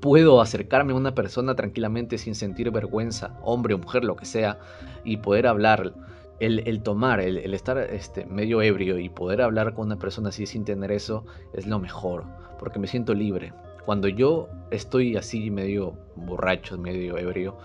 puedo 0.00 0.40
acercarme 0.40 0.94
a 0.94 0.96
una 0.96 1.14
persona 1.14 1.54
tranquilamente 1.54 2.16
sin 2.16 2.34
sentir 2.34 2.70
vergüenza, 2.70 3.38
hombre 3.42 3.74
o 3.74 3.78
mujer, 3.78 4.04
lo 4.04 4.16
que 4.16 4.24
sea, 4.24 4.58
y 5.04 5.18
poder 5.18 5.46
hablar. 5.46 5.92
El, 6.40 6.82
tomar, 6.82 7.20
el, 7.20 7.54
estar 7.54 7.78
este, 7.78 8.26
medio 8.26 8.62
ebrio 8.62 8.98
y 8.98 9.08
poder 9.08 9.42
hablar 9.42 9.74
con 9.74 9.86
una 9.86 9.98
persona 9.98 10.30
así 10.30 10.44
sin 10.46 10.64
tener 10.64 10.90
eso 10.90 11.24
es 11.52 11.68
lo 11.68 11.78
mejor, 11.78 12.24
porque 12.58 12.80
me 12.80 12.88
siento 12.88 13.14
libre. 13.14 13.52
Cuando 13.84 14.08
yo 14.08 14.48
estoy 14.72 15.16
así 15.16 15.52
medio 15.52 15.96
borracho, 16.16 16.78
medio 16.78 17.16
ebrio, 17.16 17.58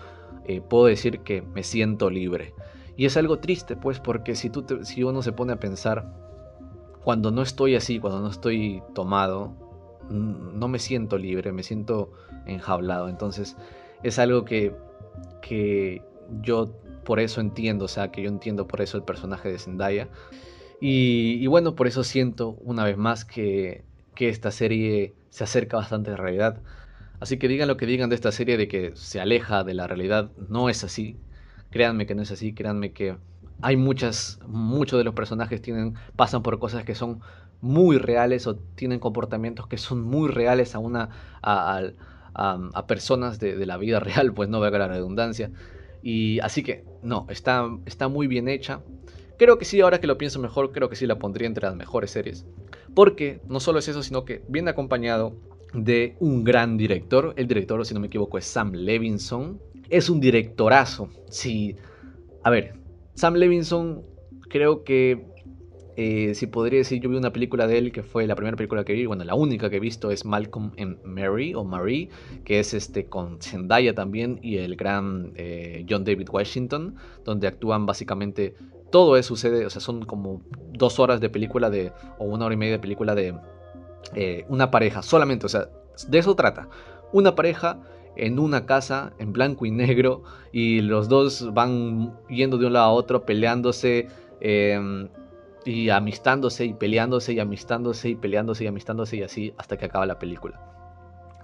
eh, 0.44 0.60
puedo 0.60 0.86
decir 0.86 1.20
que 1.20 1.42
me 1.42 1.64
siento 1.64 2.08
libre. 2.08 2.54
Y 2.96 3.04
es 3.04 3.16
algo 3.16 3.38
triste, 3.38 3.76
pues, 3.76 3.98
porque 3.98 4.34
si, 4.36 4.48
tú 4.48 4.64
si 4.84 5.02
uno 5.02 5.22
se 5.22 5.32
pone 5.32 5.52
a 5.52 5.60
pensar, 5.60 6.12
cuando 7.02 7.30
no 7.30 7.42
estoy 7.42 7.74
así, 7.74 8.00
cuando 8.00 8.20
no 8.20 8.28
estoy 8.28 8.82
tomado, 8.94 9.54
no 10.10 10.68
me 10.68 10.78
siento 10.78 11.18
libre, 11.18 11.52
me 11.52 11.62
siento 11.62 12.12
enjaulado. 12.46 13.08
Entonces 13.08 13.56
es 14.02 14.18
algo 14.18 14.44
que, 14.44 14.74
que 15.40 16.02
yo 16.42 16.70
por 17.08 17.20
eso 17.20 17.40
entiendo, 17.40 17.86
o 17.86 17.88
sea, 17.88 18.10
que 18.12 18.20
yo 18.20 18.28
entiendo 18.28 18.68
por 18.68 18.82
eso 18.82 18.98
el 18.98 19.02
personaje 19.02 19.50
de 19.50 19.58
Zendaya. 19.58 20.10
Y, 20.78 21.46
bueno, 21.46 21.74
por 21.74 21.86
eso 21.86 22.04
siento 22.04 22.50
una 22.60 22.84
vez 22.84 22.98
más 22.98 23.24
que, 23.24 23.82
que 24.14 24.28
esta 24.28 24.50
serie 24.50 25.14
se 25.30 25.42
acerca 25.42 25.78
bastante 25.78 26.10
a 26.10 26.12
la 26.12 26.18
realidad. 26.18 26.60
Así 27.18 27.38
que 27.38 27.48
digan 27.48 27.66
lo 27.66 27.78
que 27.78 27.86
digan 27.86 28.10
de 28.10 28.14
esta 28.14 28.30
serie 28.30 28.58
de 28.58 28.68
que 28.68 28.92
se 28.94 29.22
aleja 29.22 29.64
de 29.64 29.72
la 29.72 29.86
realidad, 29.86 30.30
no 30.50 30.68
es 30.68 30.84
así. 30.84 31.16
Créanme 31.70 32.04
que 32.04 32.14
no 32.14 32.20
es 32.20 32.30
así, 32.30 32.52
créanme 32.52 32.92
que 32.92 33.16
hay 33.62 33.78
muchas, 33.78 34.38
muchos 34.46 34.98
de 34.98 35.04
los 35.04 35.14
personajes 35.14 35.62
tienen, 35.62 35.94
pasan 36.14 36.42
por 36.42 36.58
cosas 36.58 36.84
que 36.84 36.94
son 36.94 37.20
muy 37.62 37.96
reales 37.96 38.46
o 38.46 38.56
tienen 38.56 39.00
comportamientos 39.00 39.66
que 39.66 39.78
son 39.78 40.02
muy 40.02 40.28
reales 40.28 40.74
a 40.74 40.78
una 40.78 41.08
a, 41.40 41.80
a, 42.34 42.86
personas 42.86 43.40
de, 43.40 43.64
la 43.64 43.78
vida 43.78 43.98
real, 44.08 44.34
pues 44.34 44.50
no 44.50 44.60
valga 44.60 44.78
la 44.78 44.88
redundancia. 44.88 45.50
Y 46.02 46.40
así 46.40 46.62
que 46.62 46.84
no, 47.02 47.26
está, 47.28 47.68
está 47.86 48.08
muy 48.08 48.26
bien 48.26 48.48
hecha. 48.48 48.80
Creo 49.38 49.58
que 49.58 49.64
sí, 49.64 49.80
ahora 49.80 50.00
que 50.00 50.06
lo 50.06 50.18
pienso 50.18 50.40
mejor, 50.40 50.72
creo 50.72 50.88
que 50.88 50.96
sí 50.96 51.06
la 51.06 51.18
pondría 51.18 51.46
entre 51.46 51.66
las 51.66 51.76
mejores 51.76 52.10
series. 52.10 52.44
Porque 52.94 53.40
no 53.48 53.60
solo 53.60 53.78
es 53.78 53.88
eso, 53.88 54.02
sino 54.02 54.24
que 54.24 54.42
viene 54.48 54.70
acompañado 54.70 55.36
de 55.74 56.16
un 56.18 56.44
gran 56.44 56.76
director. 56.76 57.34
El 57.36 57.46
director, 57.46 57.84
si 57.86 57.94
no 57.94 58.00
me 58.00 58.08
equivoco, 58.08 58.38
es 58.38 58.44
Sam 58.44 58.72
Levinson. 58.72 59.60
Es 59.88 60.10
un 60.10 60.20
directorazo. 60.20 61.08
Sí. 61.30 61.76
A 62.42 62.50
ver, 62.50 62.74
Sam 63.14 63.34
Levinson 63.34 64.02
creo 64.48 64.82
que 64.82 65.26
eh, 66.00 66.32
si 66.36 66.46
podría 66.46 66.78
decir, 66.78 67.00
yo 67.00 67.10
vi 67.10 67.16
una 67.16 67.32
película 67.32 67.66
de 67.66 67.76
él 67.76 67.90
que 67.90 68.04
fue 68.04 68.24
la 68.28 68.36
primera 68.36 68.56
película 68.56 68.84
que 68.84 68.92
vi, 68.92 69.04
bueno, 69.04 69.24
la 69.24 69.34
única 69.34 69.68
que 69.68 69.78
he 69.78 69.80
visto 69.80 70.12
es 70.12 70.24
Malcolm 70.24 70.70
and 70.78 71.02
Mary 71.02 71.54
o 71.56 71.64
Marie, 71.64 72.08
que 72.44 72.60
es 72.60 72.72
este 72.72 73.06
con 73.06 73.42
Zendaya 73.42 73.96
también 73.96 74.38
y 74.40 74.58
el 74.58 74.76
gran 74.76 75.32
eh, 75.34 75.84
John 75.90 76.04
David 76.04 76.28
Washington, 76.30 76.94
donde 77.24 77.48
actúan 77.48 77.84
básicamente 77.84 78.54
todo 78.92 79.16
eso 79.16 79.34
sucede, 79.34 79.66
o 79.66 79.70
sea, 79.70 79.80
son 79.80 80.04
como 80.04 80.40
dos 80.72 81.00
horas 81.00 81.20
de 81.20 81.30
película 81.30 81.68
de, 81.68 81.90
o 82.20 82.26
una 82.26 82.46
hora 82.46 82.54
y 82.54 82.58
media 82.58 82.74
de 82.74 82.78
película 82.78 83.16
de 83.16 83.34
eh, 84.14 84.44
una 84.48 84.70
pareja, 84.70 85.02
solamente, 85.02 85.46
o 85.46 85.48
sea, 85.48 85.68
de 86.06 86.18
eso 86.18 86.36
trata. 86.36 86.68
Una 87.12 87.34
pareja 87.34 87.80
en 88.14 88.38
una 88.38 88.66
casa 88.66 89.14
en 89.18 89.32
blanco 89.32 89.66
y 89.66 89.72
negro 89.72 90.22
y 90.52 90.80
los 90.80 91.08
dos 91.08 91.52
van 91.54 92.16
yendo 92.28 92.56
de 92.56 92.66
un 92.66 92.74
lado 92.74 92.86
a 92.86 92.92
otro, 92.92 93.26
peleándose. 93.26 94.06
Eh, 94.40 95.08
y 95.68 95.90
amistándose 95.90 96.64
y 96.64 96.72
peleándose 96.72 97.34
y 97.34 97.40
amistándose 97.40 98.08
y 98.08 98.14
peleándose 98.14 98.64
y 98.64 98.66
amistándose 98.68 99.16
y 99.18 99.22
así 99.22 99.52
hasta 99.58 99.76
que 99.76 99.84
acaba 99.84 100.06
la 100.06 100.18
película. 100.18 100.58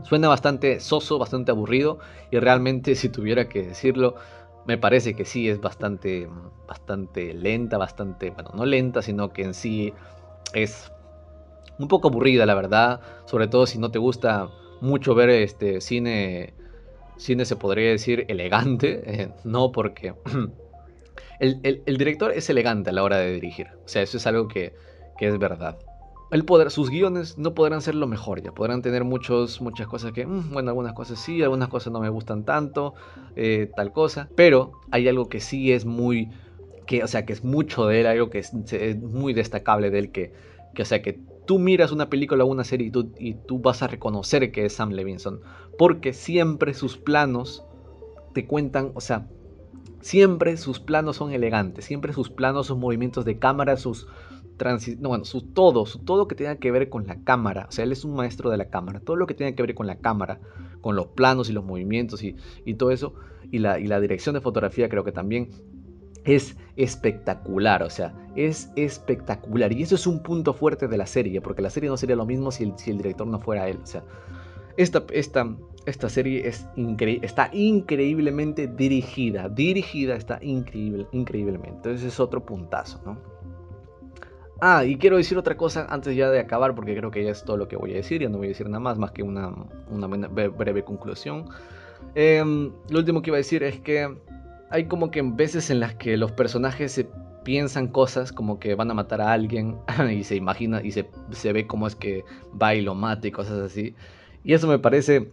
Suena 0.03 0.29
bastante 0.29 0.81
soso, 0.81 1.19
bastante 1.19 1.51
aburrido 1.51 1.99
y 2.31 2.39
realmente 2.39 2.95
si 2.95 3.11
tuviera 3.11 3.49
que 3.49 3.63
decirlo, 3.63 4.15
me 4.67 4.79
parece 4.79 5.15
que 5.15 5.27
sí 5.27 5.49
es 5.49 5.61
bastante, 5.61 6.27
bastante 6.67 7.35
lenta, 7.35 7.77
bastante, 7.77 8.31
bueno, 8.31 8.51
no 8.55 8.65
lenta, 8.65 9.03
sino 9.03 9.31
que 9.31 9.43
en 9.43 9.53
sí 9.53 9.93
es 10.55 10.91
un 11.79 11.89
poco 11.89 12.09
aburrida, 12.09 12.47
la 12.47 12.55
verdad, 12.55 13.01
sobre 13.27 13.47
todo 13.47 13.67
si 13.67 13.79
no 13.79 13.91
te 13.91 13.99
gusta 13.99 14.49
mucho 14.81 15.15
ver 15.15 15.29
este 15.29 15.83
cine, 15.83 16.55
cine 17.19 17.45
se 17.45 17.57
podría 17.57 17.91
decir 17.91 18.25
elegante, 18.29 19.03
eh, 19.05 19.29
no 19.45 19.71
porque 19.71 20.15
el, 21.39 21.97
director 21.99 22.33
es 22.33 22.49
elegante 22.51 22.91
a 22.91 22.93
la 22.93 23.03
hora 23.03 23.19
de 23.19 23.33
dirigir. 23.33 23.69
O 23.85 23.89
sea, 23.89 24.03
eso 24.03 24.17
es 24.17 24.27
algo 24.27 24.49
que, 24.49 24.75
es 25.21 25.39
verdad. 25.39 25.79
El 26.31 26.45
poder, 26.45 26.71
sus 26.71 26.91
guiones 26.91 27.39
no 27.39 27.55
podrán 27.55 27.81
ser 27.81 27.95
lo 27.95 28.07
mejor, 28.07 28.43
ya 28.43 28.53
podrán 28.53 28.83
tener 28.83 29.05
muchos, 29.05 29.61
muchas 29.61 29.87
cosas 29.87 30.13
que, 30.13 30.27
mm, 30.27 30.53
bueno, 30.53 30.71
algunas 30.71 30.95
cosas 30.95 31.19
sí, 31.19 31.43
algunas 31.43 31.69
cosas 31.69 31.93
no 31.93 32.01
me 32.01 32.09
gustan 32.09 32.45
tanto, 32.45 32.95
eh, 33.37 33.71
tal 33.77 33.93
cosa, 33.93 34.29
pero 34.35 34.73
hay 34.91 35.07
algo 35.07 35.29
que 35.29 35.41
sí 35.41 35.73
es 35.73 35.85
muy, 35.85 36.31
que, 36.87 37.05
o 37.05 37.07
sea, 37.07 37.25
que 37.25 37.33
es 37.33 37.45
mucho 37.45 37.87
de 37.87 38.01
él, 38.01 38.07
algo 38.07 38.31
que 38.31 38.39
es, 38.39 38.53
muy 38.53 39.33
destacable 39.33 39.91
de 39.91 39.99
él, 39.99 40.11
que, 40.11 40.33
que, 40.75 40.83
o 40.83 40.85
sea, 40.85 41.03
que 41.03 41.21
tú 41.47 41.59
miras 41.59 41.93
una 41.93 42.11
película 42.11 42.45
o 42.45 42.49
una 42.49 42.65
serie 42.65 42.89
y 42.89 42.91
tú, 42.91 43.13
y 43.19 43.35
tú 43.35 43.61
vas 43.61 43.83
a 43.83 43.87
reconocer 43.87 44.51
que 44.51 44.65
es 44.65 44.73
Sam 44.73 44.91
Levinson, 44.91 45.41
porque 45.79 46.13
siempre 46.13 46.75
sus 46.75 46.97
planos 46.97 47.65
te 48.33 48.47
cuentan, 48.47 48.91
o 48.95 49.01
sea, 49.01 49.29
Siempre 50.05 50.59
sus 50.59 50.81
planos 50.81 51.17
son 51.17 51.33
elegantes, 51.33 51.87
siempre 51.87 52.13
sus 52.13 52.29
planos, 52.29 52.67
sus 52.67 52.77
movimientos 52.77 53.25
de 53.25 53.39
cámara, 53.39 53.79
sus 53.79 54.07
no, 55.01 55.09
bueno, 55.09 55.25
su 55.25 55.41
todo, 55.41 55.87
su 55.87 56.01
todo 56.01 56.29
que 56.29 56.35
tenga 56.35 56.57
que 56.57 56.71
ver 56.71 56.91
con 56.91 57.07
la 57.07 57.25
cámara. 57.25 57.65
O 57.71 57.73
sea, 57.73 57.87
él 57.87 57.93
es 57.93 58.05
un 58.05 58.15
maestro 58.15 58.51
de 58.51 58.59
la 58.59 58.67
cámara. 58.67 59.01
Todo 59.01 59.17
lo 59.17 59.27
que 59.27 59.33
tiene 59.33 59.55
que 59.55 59.63
ver 59.63 59.75
con 59.75 59.87
la 59.87 59.97
cámara, 59.97 60.41
con 60.83 60.95
los 60.95 61.07
planos 61.07 61.49
y 61.49 61.55
los 61.55 61.65
movimientos 61.65 62.23
y, 62.23 62.35
todo 62.75 62.91
eso. 62.91 63.15
Y 63.51 63.61
la, 63.61 63.81
y 63.81 63.87
la 63.87 63.99
dirección 63.99 64.35
de 64.35 64.43
fotografía 64.43 64.91
creo 64.91 65.05
que 65.05 65.13
también 65.13 65.49
es 66.25 66.55
espectacular, 66.77 67.83
o 67.83 67.89
sea, 67.89 68.15
es 68.37 68.71
espectacular. 68.77 69.73
Y 69.73 69.85
eso 69.85 69.95
es 69.95 70.07
un 70.07 70.23
punto 70.23 70.53
fuerte 70.53 70.87
de 70.87 70.99
la 70.99 71.07
serie, 71.07 71.41
porque 71.41 71.63
la 71.63 71.71
serie 71.71 71.89
no 71.89 71.97
sería 71.97 72.17
lo 72.17 72.27
mismo 72.27 72.51
si 72.51 72.65
el, 72.65 72.75
si 72.77 72.91
el 72.91 72.99
director 72.99 73.27
no 73.27 73.41
fuera 73.41 73.71
él. 73.71 73.79
O 73.83 73.87
sea, 73.87 74.05
esta, 74.77 75.05
esta, 75.13 75.57
esta 75.87 76.09
serie 76.09 76.49
es 76.49 76.67
está 77.23 77.51
increíblemente 77.53 78.67
dirigida. 78.67 79.49
Dirigida 79.49 80.17
está 80.17 80.39
increíble, 80.43 81.07
increíblemente. 81.13 81.77
Entonces 81.77 82.05
es 82.05 82.21
otro 82.21 82.45
puntazo, 82.45 83.01
¿no? 83.05 83.19
Ah, 84.61 84.85
y 84.85 84.97
quiero 84.97 85.17
decir 85.17 85.37
otra 85.37 85.57
cosa 85.57 85.87
antes 85.91 86.17
ya 86.17 86.31
de 86.31 86.39
acabar, 86.39 86.75
porque 86.75 86.97
creo 86.97 87.11
que 87.11 87.25
ya 87.25 87.33
es 87.33 87.45
todo 87.45 87.57
lo 87.57 87.69
que 87.69 87.77
voy 87.77 87.93
a 87.93 87.97
decir. 87.97 88.23
Ya 88.23 88.29
no 88.29 88.39
voy 88.39 88.47
a 88.47 88.51
decir 88.51 88.67
nada 88.67 88.81
más, 88.81 88.99
más 88.99 89.11
que 89.11 89.23
una, 89.23 89.53
breve 90.31 90.85
conclusión. 90.85 91.47
Em, 92.15 92.73
lo 92.89 92.99
último 92.99 93.23
que 93.23 93.31
iba 93.31 93.37
a 93.37 93.39
decir 93.39 93.63
es 93.63 93.81
que 93.81 94.17
hay 94.71 94.87
como 94.87 95.11
que 95.11 95.23
veces 95.23 95.71
en 95.71 95.81
las 95.81 95.95
que 95.95 96.17
los 96.17 96.33
personajes 96.33 96.93
se 96.93 97.09
piensan 97.45 97.89
cosas 97.89 98.33
como 98.33 98.59
que 98.59 98.75
van 98.75 98.91
a 98.91 98.95
matar 98.95 99.21
a 99.21 99.33
alguien 99.33 99.77
y 100.11 100.25
se 100.25 100.37
imagina 100.37 100.81
y 100.83 100.93
se, 100.93 101.11
se 101.31 101.53
ve 101.53 101.67
cómo 101.67 101.87
es 101.87 101.95
que 101.95 102.25
va 102.61 102.75
y 102.75 102.81
lo 102.81 102.95
mata 102.95 103.29
y 103.29 103.33
cosas 103.33 103.59
así. 103.59 103.95
Y 104.45 104.55
eso 104.55 104.69
me 104.69 104.79
parece 104.79 105.33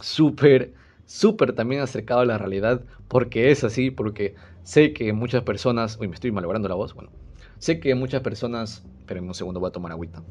súper, 0.00 0.74
súper 1.06 1.54
también 1.54 1.82
acercado 1.82 2.20
a 2.20 2.26
la 2.26 2.38
realidad, 2.38 2.84
porque 3.08 3.50
es 3.50 3.64
así, 3.64 3.90
porque 3.90 4.36
sé 4.62 4.92
que 4.92 5.12
muchas 5.12 5.42
personas, 5.44 5.98
uy, 6.00 6.08
me 6.08 6.14
estoy 6.14 6.32
malogrando 6.32 6.68
la 6.68 6.76
voz, 6.76 6.94
bueno, 6.94 7.10
sé 7.58 7.80
que 7.80 7.94
muchas 7.94 8.22
personas, 8.22 8.84
espérenme 9.00 9.28
un 9.28 9.34
segundo, 9.34 9.60
voy 9.60 9.68
a 9.68 9.72
tomar 9.72 9.92
agüita. 9.92 10.22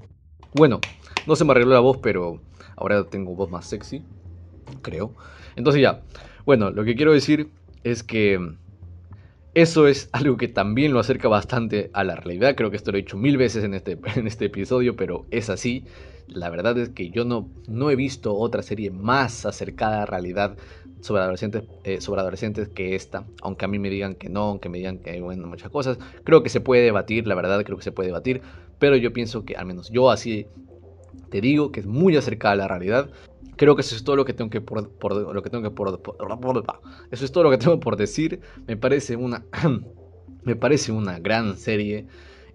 Bueno, 0.55 0.79
no 1.25 1.35
se 1.35 1.45
me 1.45 1.51
arregló 1.51 1.73
la 1.73 1.79
voz, 1.81 1.97
pero 1.97 2.41
ahora 2.75 3.03
tengo 3.09 3.35
voz 3.35 3.49
más 3.49 3.65
sexy, 3.67 4.03
creo. 4.81 5.15
Entonces 5.55 5.81
ya, 5.81 6.03
bueno, 6.45 6.71
lo 6.71 6.83
que 6.85 6.95
quiero 6.95 7.13
decir 7.13 7.51
es 7.83 8.03
que 8.03 8.39
Eso 9.55 9.87
es 9.87 10.09
algo 10.13 10.37
que 10.37 10.47
también 10.47 10.93
lo 10.93 10.99
acerca 10.99 11.27
bastante 11.27 11.91
a 11.93 12.03
la 12.03 12.15
realidad. 12.15 12.55
Creo 12.55 12.71
que 12.71 12.77
esto 12.77 12.91
lo 12.91 12.97
he 12.97 13.01
dicho 13.01 13.17
mil 13.17 13.37
veces 13.37 13.63
en 13.63 13.73
este, 13.75 13.99
en 14.15 14.27
este 14.27 14.45
episodio, 14.45 14.95
pero 14.95 15.27
es 15.31 15.49
así. 15.49 15.85
La 16.27 16.49
verdad 16.49 16.77
es 16.77 16.89
que 16.89 17.09
yo 17.09 17.25
no, 17.25 17.49
no 17.67 17.89
he 17.89 17.95
visto 17.95 18.35
otra 18.35 18.61
serie 18.61 18.91
más 18.91 19.45
acercada 19.45 19.97
a 19.97 19.99
la 19.99 20.05
realidad 20.05 20.57
sobre 21.01 21.21
adolescentes, 21.21 21.63
eh, 21.83 22.01
sobre 22.01 22.21
adolescentes 22.21 22.69
que 22.69 22.95
esta. 22.95 23.25
Aunque 23.41 23.65
a 23.65 23.67
mí 23.67 23.77
me 23.77 23.89
digan 23.89 24.15
que 24.15 24.29
no, 24.29 24.43
aunque 24.43 24.69
me 24.69 24.77
digan 24.77 24.99
que 24.99 25.11
hay 25.11 25.21
muchas 25.21 25.69
cosas. 25.69 25.97
Creo 26.23 26.43
que 26.43 26.49
se 26.49 26.61
puede 26.61 26.83
debatir, 26.83 27.27
la 27.27 27.35
verdad 27.35 27.63
creo 27.63 27.77
que 27.77 27.83
se 27.83 27.91
puede 27.91 28.07
debatir. 28.07 28.41
Pero 28.79 28.95
yo 28.95 29.13
pienso 29.13 29.45
que 29.45 29.55
al 29.55 29.65
menos 29.65 29.89
yo 29.91 30.09
así 30.09 30.47
te 31.29 31.41
digo 31.41 31.71
que 31.71 31.81
es 31.81 31.85
muy 31.85 32.15
acercada 32.15 32.53
a 32.53 32.57
la 32.57 32.67
realidad. 32.67 33.09
Creo 33.55 33.75
que 33.75 33.81
eso 33.81 33.95
es 33.95 34.03
todo 34.03 34.15
lo 34.15 34.25
que 34.25 34.33
tengo 34.33 34.49
que 34.49 34.61
por, 34.61 34.81
lo 34.81 35.43
que 35.43 35.49
tengo 35.49 35.63
que 35.63 35.71
por, 35.71 35.99
eso 37.11 37.25
es 37.25 37.31
todo 37.31 37.43
lo 37.43 37.51
que 37.51 37.57
tengo 37.57 37.79
por 37.79 37.97
decir. 37.97 38.39
Me 38.65 38.77
parece 38.77 39.15
una 39.15 39.43
me 40.43 40.55
parece 40.55 40.91
una 40.91 41.19
gran 41.19 41.57
serie. 41.57 42.05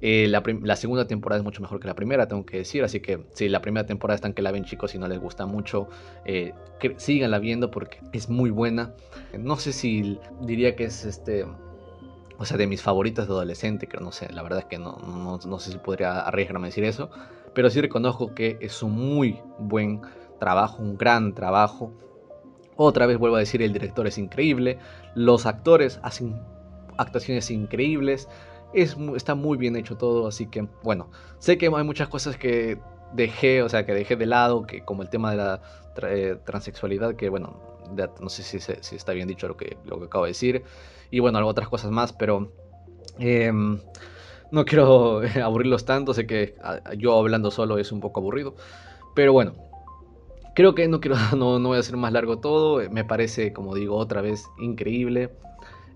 Eh, 0.01 0.29
la, 0.29 0.77
segunda 0.77 1.07
temporada 1.07 1.39
es 1.39 1.45
mucho 1.45 1.61
mejor 1.61 1.81
que 1.81 1.89
la 1.89 1.95
primera, 1.95 2.29
tengo 2.29 2.47
que 2.47 2.59
decir. 2.59 2.85
Así 2.85 3.01
que 3.01 3.25
si 3.33 3.49
la 3.49 3.61
primera 3.61 3.87
temporada 3.87 4.15
están 4.17 4.33
que 4.33 4.43
la 4.43 4.53
ven 4.53 4.65
chicos 4.65 4.95
y 4.95 4.99
no 4.99 5.09
les 5.09 5.19
gusta 5.19 5.47
mucho, 5.47 5.89
eh, 6.25 6.53
viendo 7.41 7.71
porque 7.71 7.99
es 8.13 8.29
muy 8.29 8.51
buena. 8.51 8.95
No 9.39 9.57
sé 9.57 9.73
si 9.73 10.19
diría 10.43 10.77
que 10.77 10.85
es 10.85 11.05
este... 11.05 11.47
O 12.41 12.45
sea, 12.45 12.57
de 12.57 12.69
mis 12.69 12.83
favoritas 12.83 13.27
de 13.27 13.33
adolescente, 13.33 13.89
que 13.89 13.99
no 13.99 14.13
sé, 14.13 14.33
la 14.33 14.45
verdad 14.45 14.61
es 14.61 14.65
que 14.67 14.79
no, 14.79 14.97
no, 14.99 15.41
no 15.45 15.59
sé 15.59 15.73
si 15.73 15.79
podría 15.79 16.21
arriesgarme 16.21 16.67
a 16.67 16.71
decir 16.71 16.85
eso. 16.85 17.11
Pero 17.53 17.69
sí 17.69 17.81
reconozco 17.81 18.33
que 18.33 18.59
es 18.61 18.81
un 18.85 18.93
muy 18.93 19.41
buen 19.59 20.03
trabajo, 20.39 20.81
un 20.81 20.97
gran 20.97 21.35
trabajo. 21.35 21.93
Otra 22.77 23.07
vez 23.07 23.19
vuelvo 23.19 23.35
a 23.35 23.41
decir, 23.41 23.61
el 23.61 23.73
director 23.73 24.07
es 24.07 24.19
increíble, 24.19 24.79
los 25.17 25.47
actores 25.47 25.99
hacen 26.05 26.41
actuaciones 26.97 27.51
increíbles, 27.51 28.29
es, 28.73 28.97
está 29.17 29.35
muy 29.35 29.57
bien 29.57 29.77
hecho 29.77 29.97
todo, 29.97 30.27
así 30.27 30.47
que 30.47 30.69
bueno, 30.83 31.11
sé 31.39 31.59
que 31.59 31.67
hay 31.67 31.85
muchas 31.85 32.09
cosas 32.09 32.37
que 32.37 32.79
dejé, 33.13 33.63
o 33.63 33.69
sea, 33.69 33.87
que 33.87 33.95
dejé 33.95 34.17
de 34.17 34.27
lado, 34.27 34.67
que 34.67 34.85
como 34.85 35.03
el 35.03 35.09
tema 35.09 35.31
de 35.31 35.37
la 35.37 35.63
eh, 36.03 36.37
transexualidad, 36.45 37.17
que 37.17 37.29
bueno, 37.29 37.61
no 38.21 38.29
sé 38.29 38.43
si, 38.43 38.59
está 38.97 39.13
bien 39.13 39.29
dicho 39.29 39.49
lo 39.49 39.57
que, 39.57 39.79
lo 39.85 39.99
que 39.99 40.07
acabo 40.07 40.25
de 40.25 40.31
decir, 40.31 40.63
y 41.11 41.21
bueno, 41.21 41.45
otras 41.47 41.69
cosas 41.69 41.91
más, 41.91 42.13
pero 42.13 42.53
em, 43.19 43.81
no 44.51 44.65
quiero 44.65 45.23
aburrirlos 45.43 45.85
tanto, 45.85 46.13
sé 46.13 46.27
que 46.27 46.55
ah, 46.63 46.81
yo 46.97 47.19
hablando 47.19 47.51
solo 47.51 47.79
es 47.79 47.93
un 47.93 48.01
poco 48.01 48.21
aburrido, 48.21 48.55
pero 49.15 49.33
bueno, 49.33 49.55
creo 50.55 50.75
que 50.75 50.89
no 50.89 51.01
quiero, 51.01 51.17
no, 51.37 51.59
no 51.59 51.69
voy 51.69 51.77
a 51.79 51.81
hacer 51.81 51.97
más 51.97 52.13
largo 52.13 52.39
todo, 52.39 52.83
me 52.91 53.05
parece, 53.05 53.53
como 53.53 53.75
digo, 53.75 53.97
otra 53.97 54.21
vez 54.21 54.45
increíble. 54.59 55.31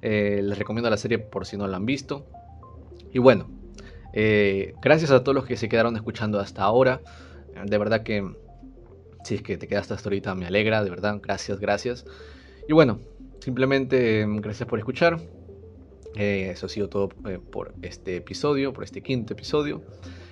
Eh, 0.02 0.40
les 0.42 0.58
recomiendo 0.58 0.90
la 0.90 0.96
serie 0.96 1.18
por 1.18 1.46
si 1.46 1.56
no 1.56 1.68
la 1.68 1.76
han 1.76 1.86
visto. 1.86 2.26
Y 3.12 3.18
bueno, 3.18 3.48
eh, 4.12 4.74
gracias 4.82 5.10
a 5.10 5.22
todos 5.22 5.34
los 5.34 5.44
que 5.44 5.56
se 5.56 5.68
quedaron 5.68 5.96
escuchando 5.96 6.40
hasta 6.40 6.62
ahora. 6.62 7.00
De 7.64 7.78
verdad 7.78 8.02
que 8.02 8.26
si 9.24 9.36
es 9.36 9.42
que 9.42 9.56
te 9.56 9.68
quedaste 9.68 9.94
hasta 9.94 10.08
ahorita 10.08 10.34
me 10.34 10.46
alegra, 10.46 10.82
de 10.82 10.90
verdad. 10.90 11.20
Gracias, 11.22 11.60
gracias. 11.60 12.04
Y 12.68 12.72
bueno, 12.72 13.00
simplemente 13.40 14.26
mm, 14.26 14.36
gracias 14.40 14.68
por 14.68 14.78
escuchar. 14.78 15.20
Eh, 16.14 16.50
eso 16.52 16.66
ha 16.66 16.68
sido 16.68 16.88
todo 16.88 17.08
eh, 17.26 17.38
por 17.38 17.74
este 17.82 18.16
episodio, 18.16 18.72
por 18.72 18.84
este 18.84 19.02
quinto 19.02 19.32
episodio. 19.32 19.82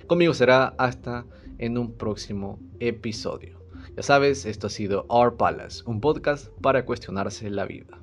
Conmigo 0.07 0.33
será 0.33 0.73
hasta 0.77 1.25
en 1.57 1.77
un 1.77 1.93
próximo 1.93 2.59
episodio. 2.79 3.59
Ya 3.95 4.03
sabes, 4.03 4.45
esto 4.45 4.67
ha 4.67 4.69
sido 4.69 5.05
Our 5.09 5.37
Palace, 5.37 5.83
un 5.85 5.99
podcast 6.01 6.49
para 6.61 6.85
cuestionarse 6.85 7.49
la 7.49 7.65
vida. 7.65 8.00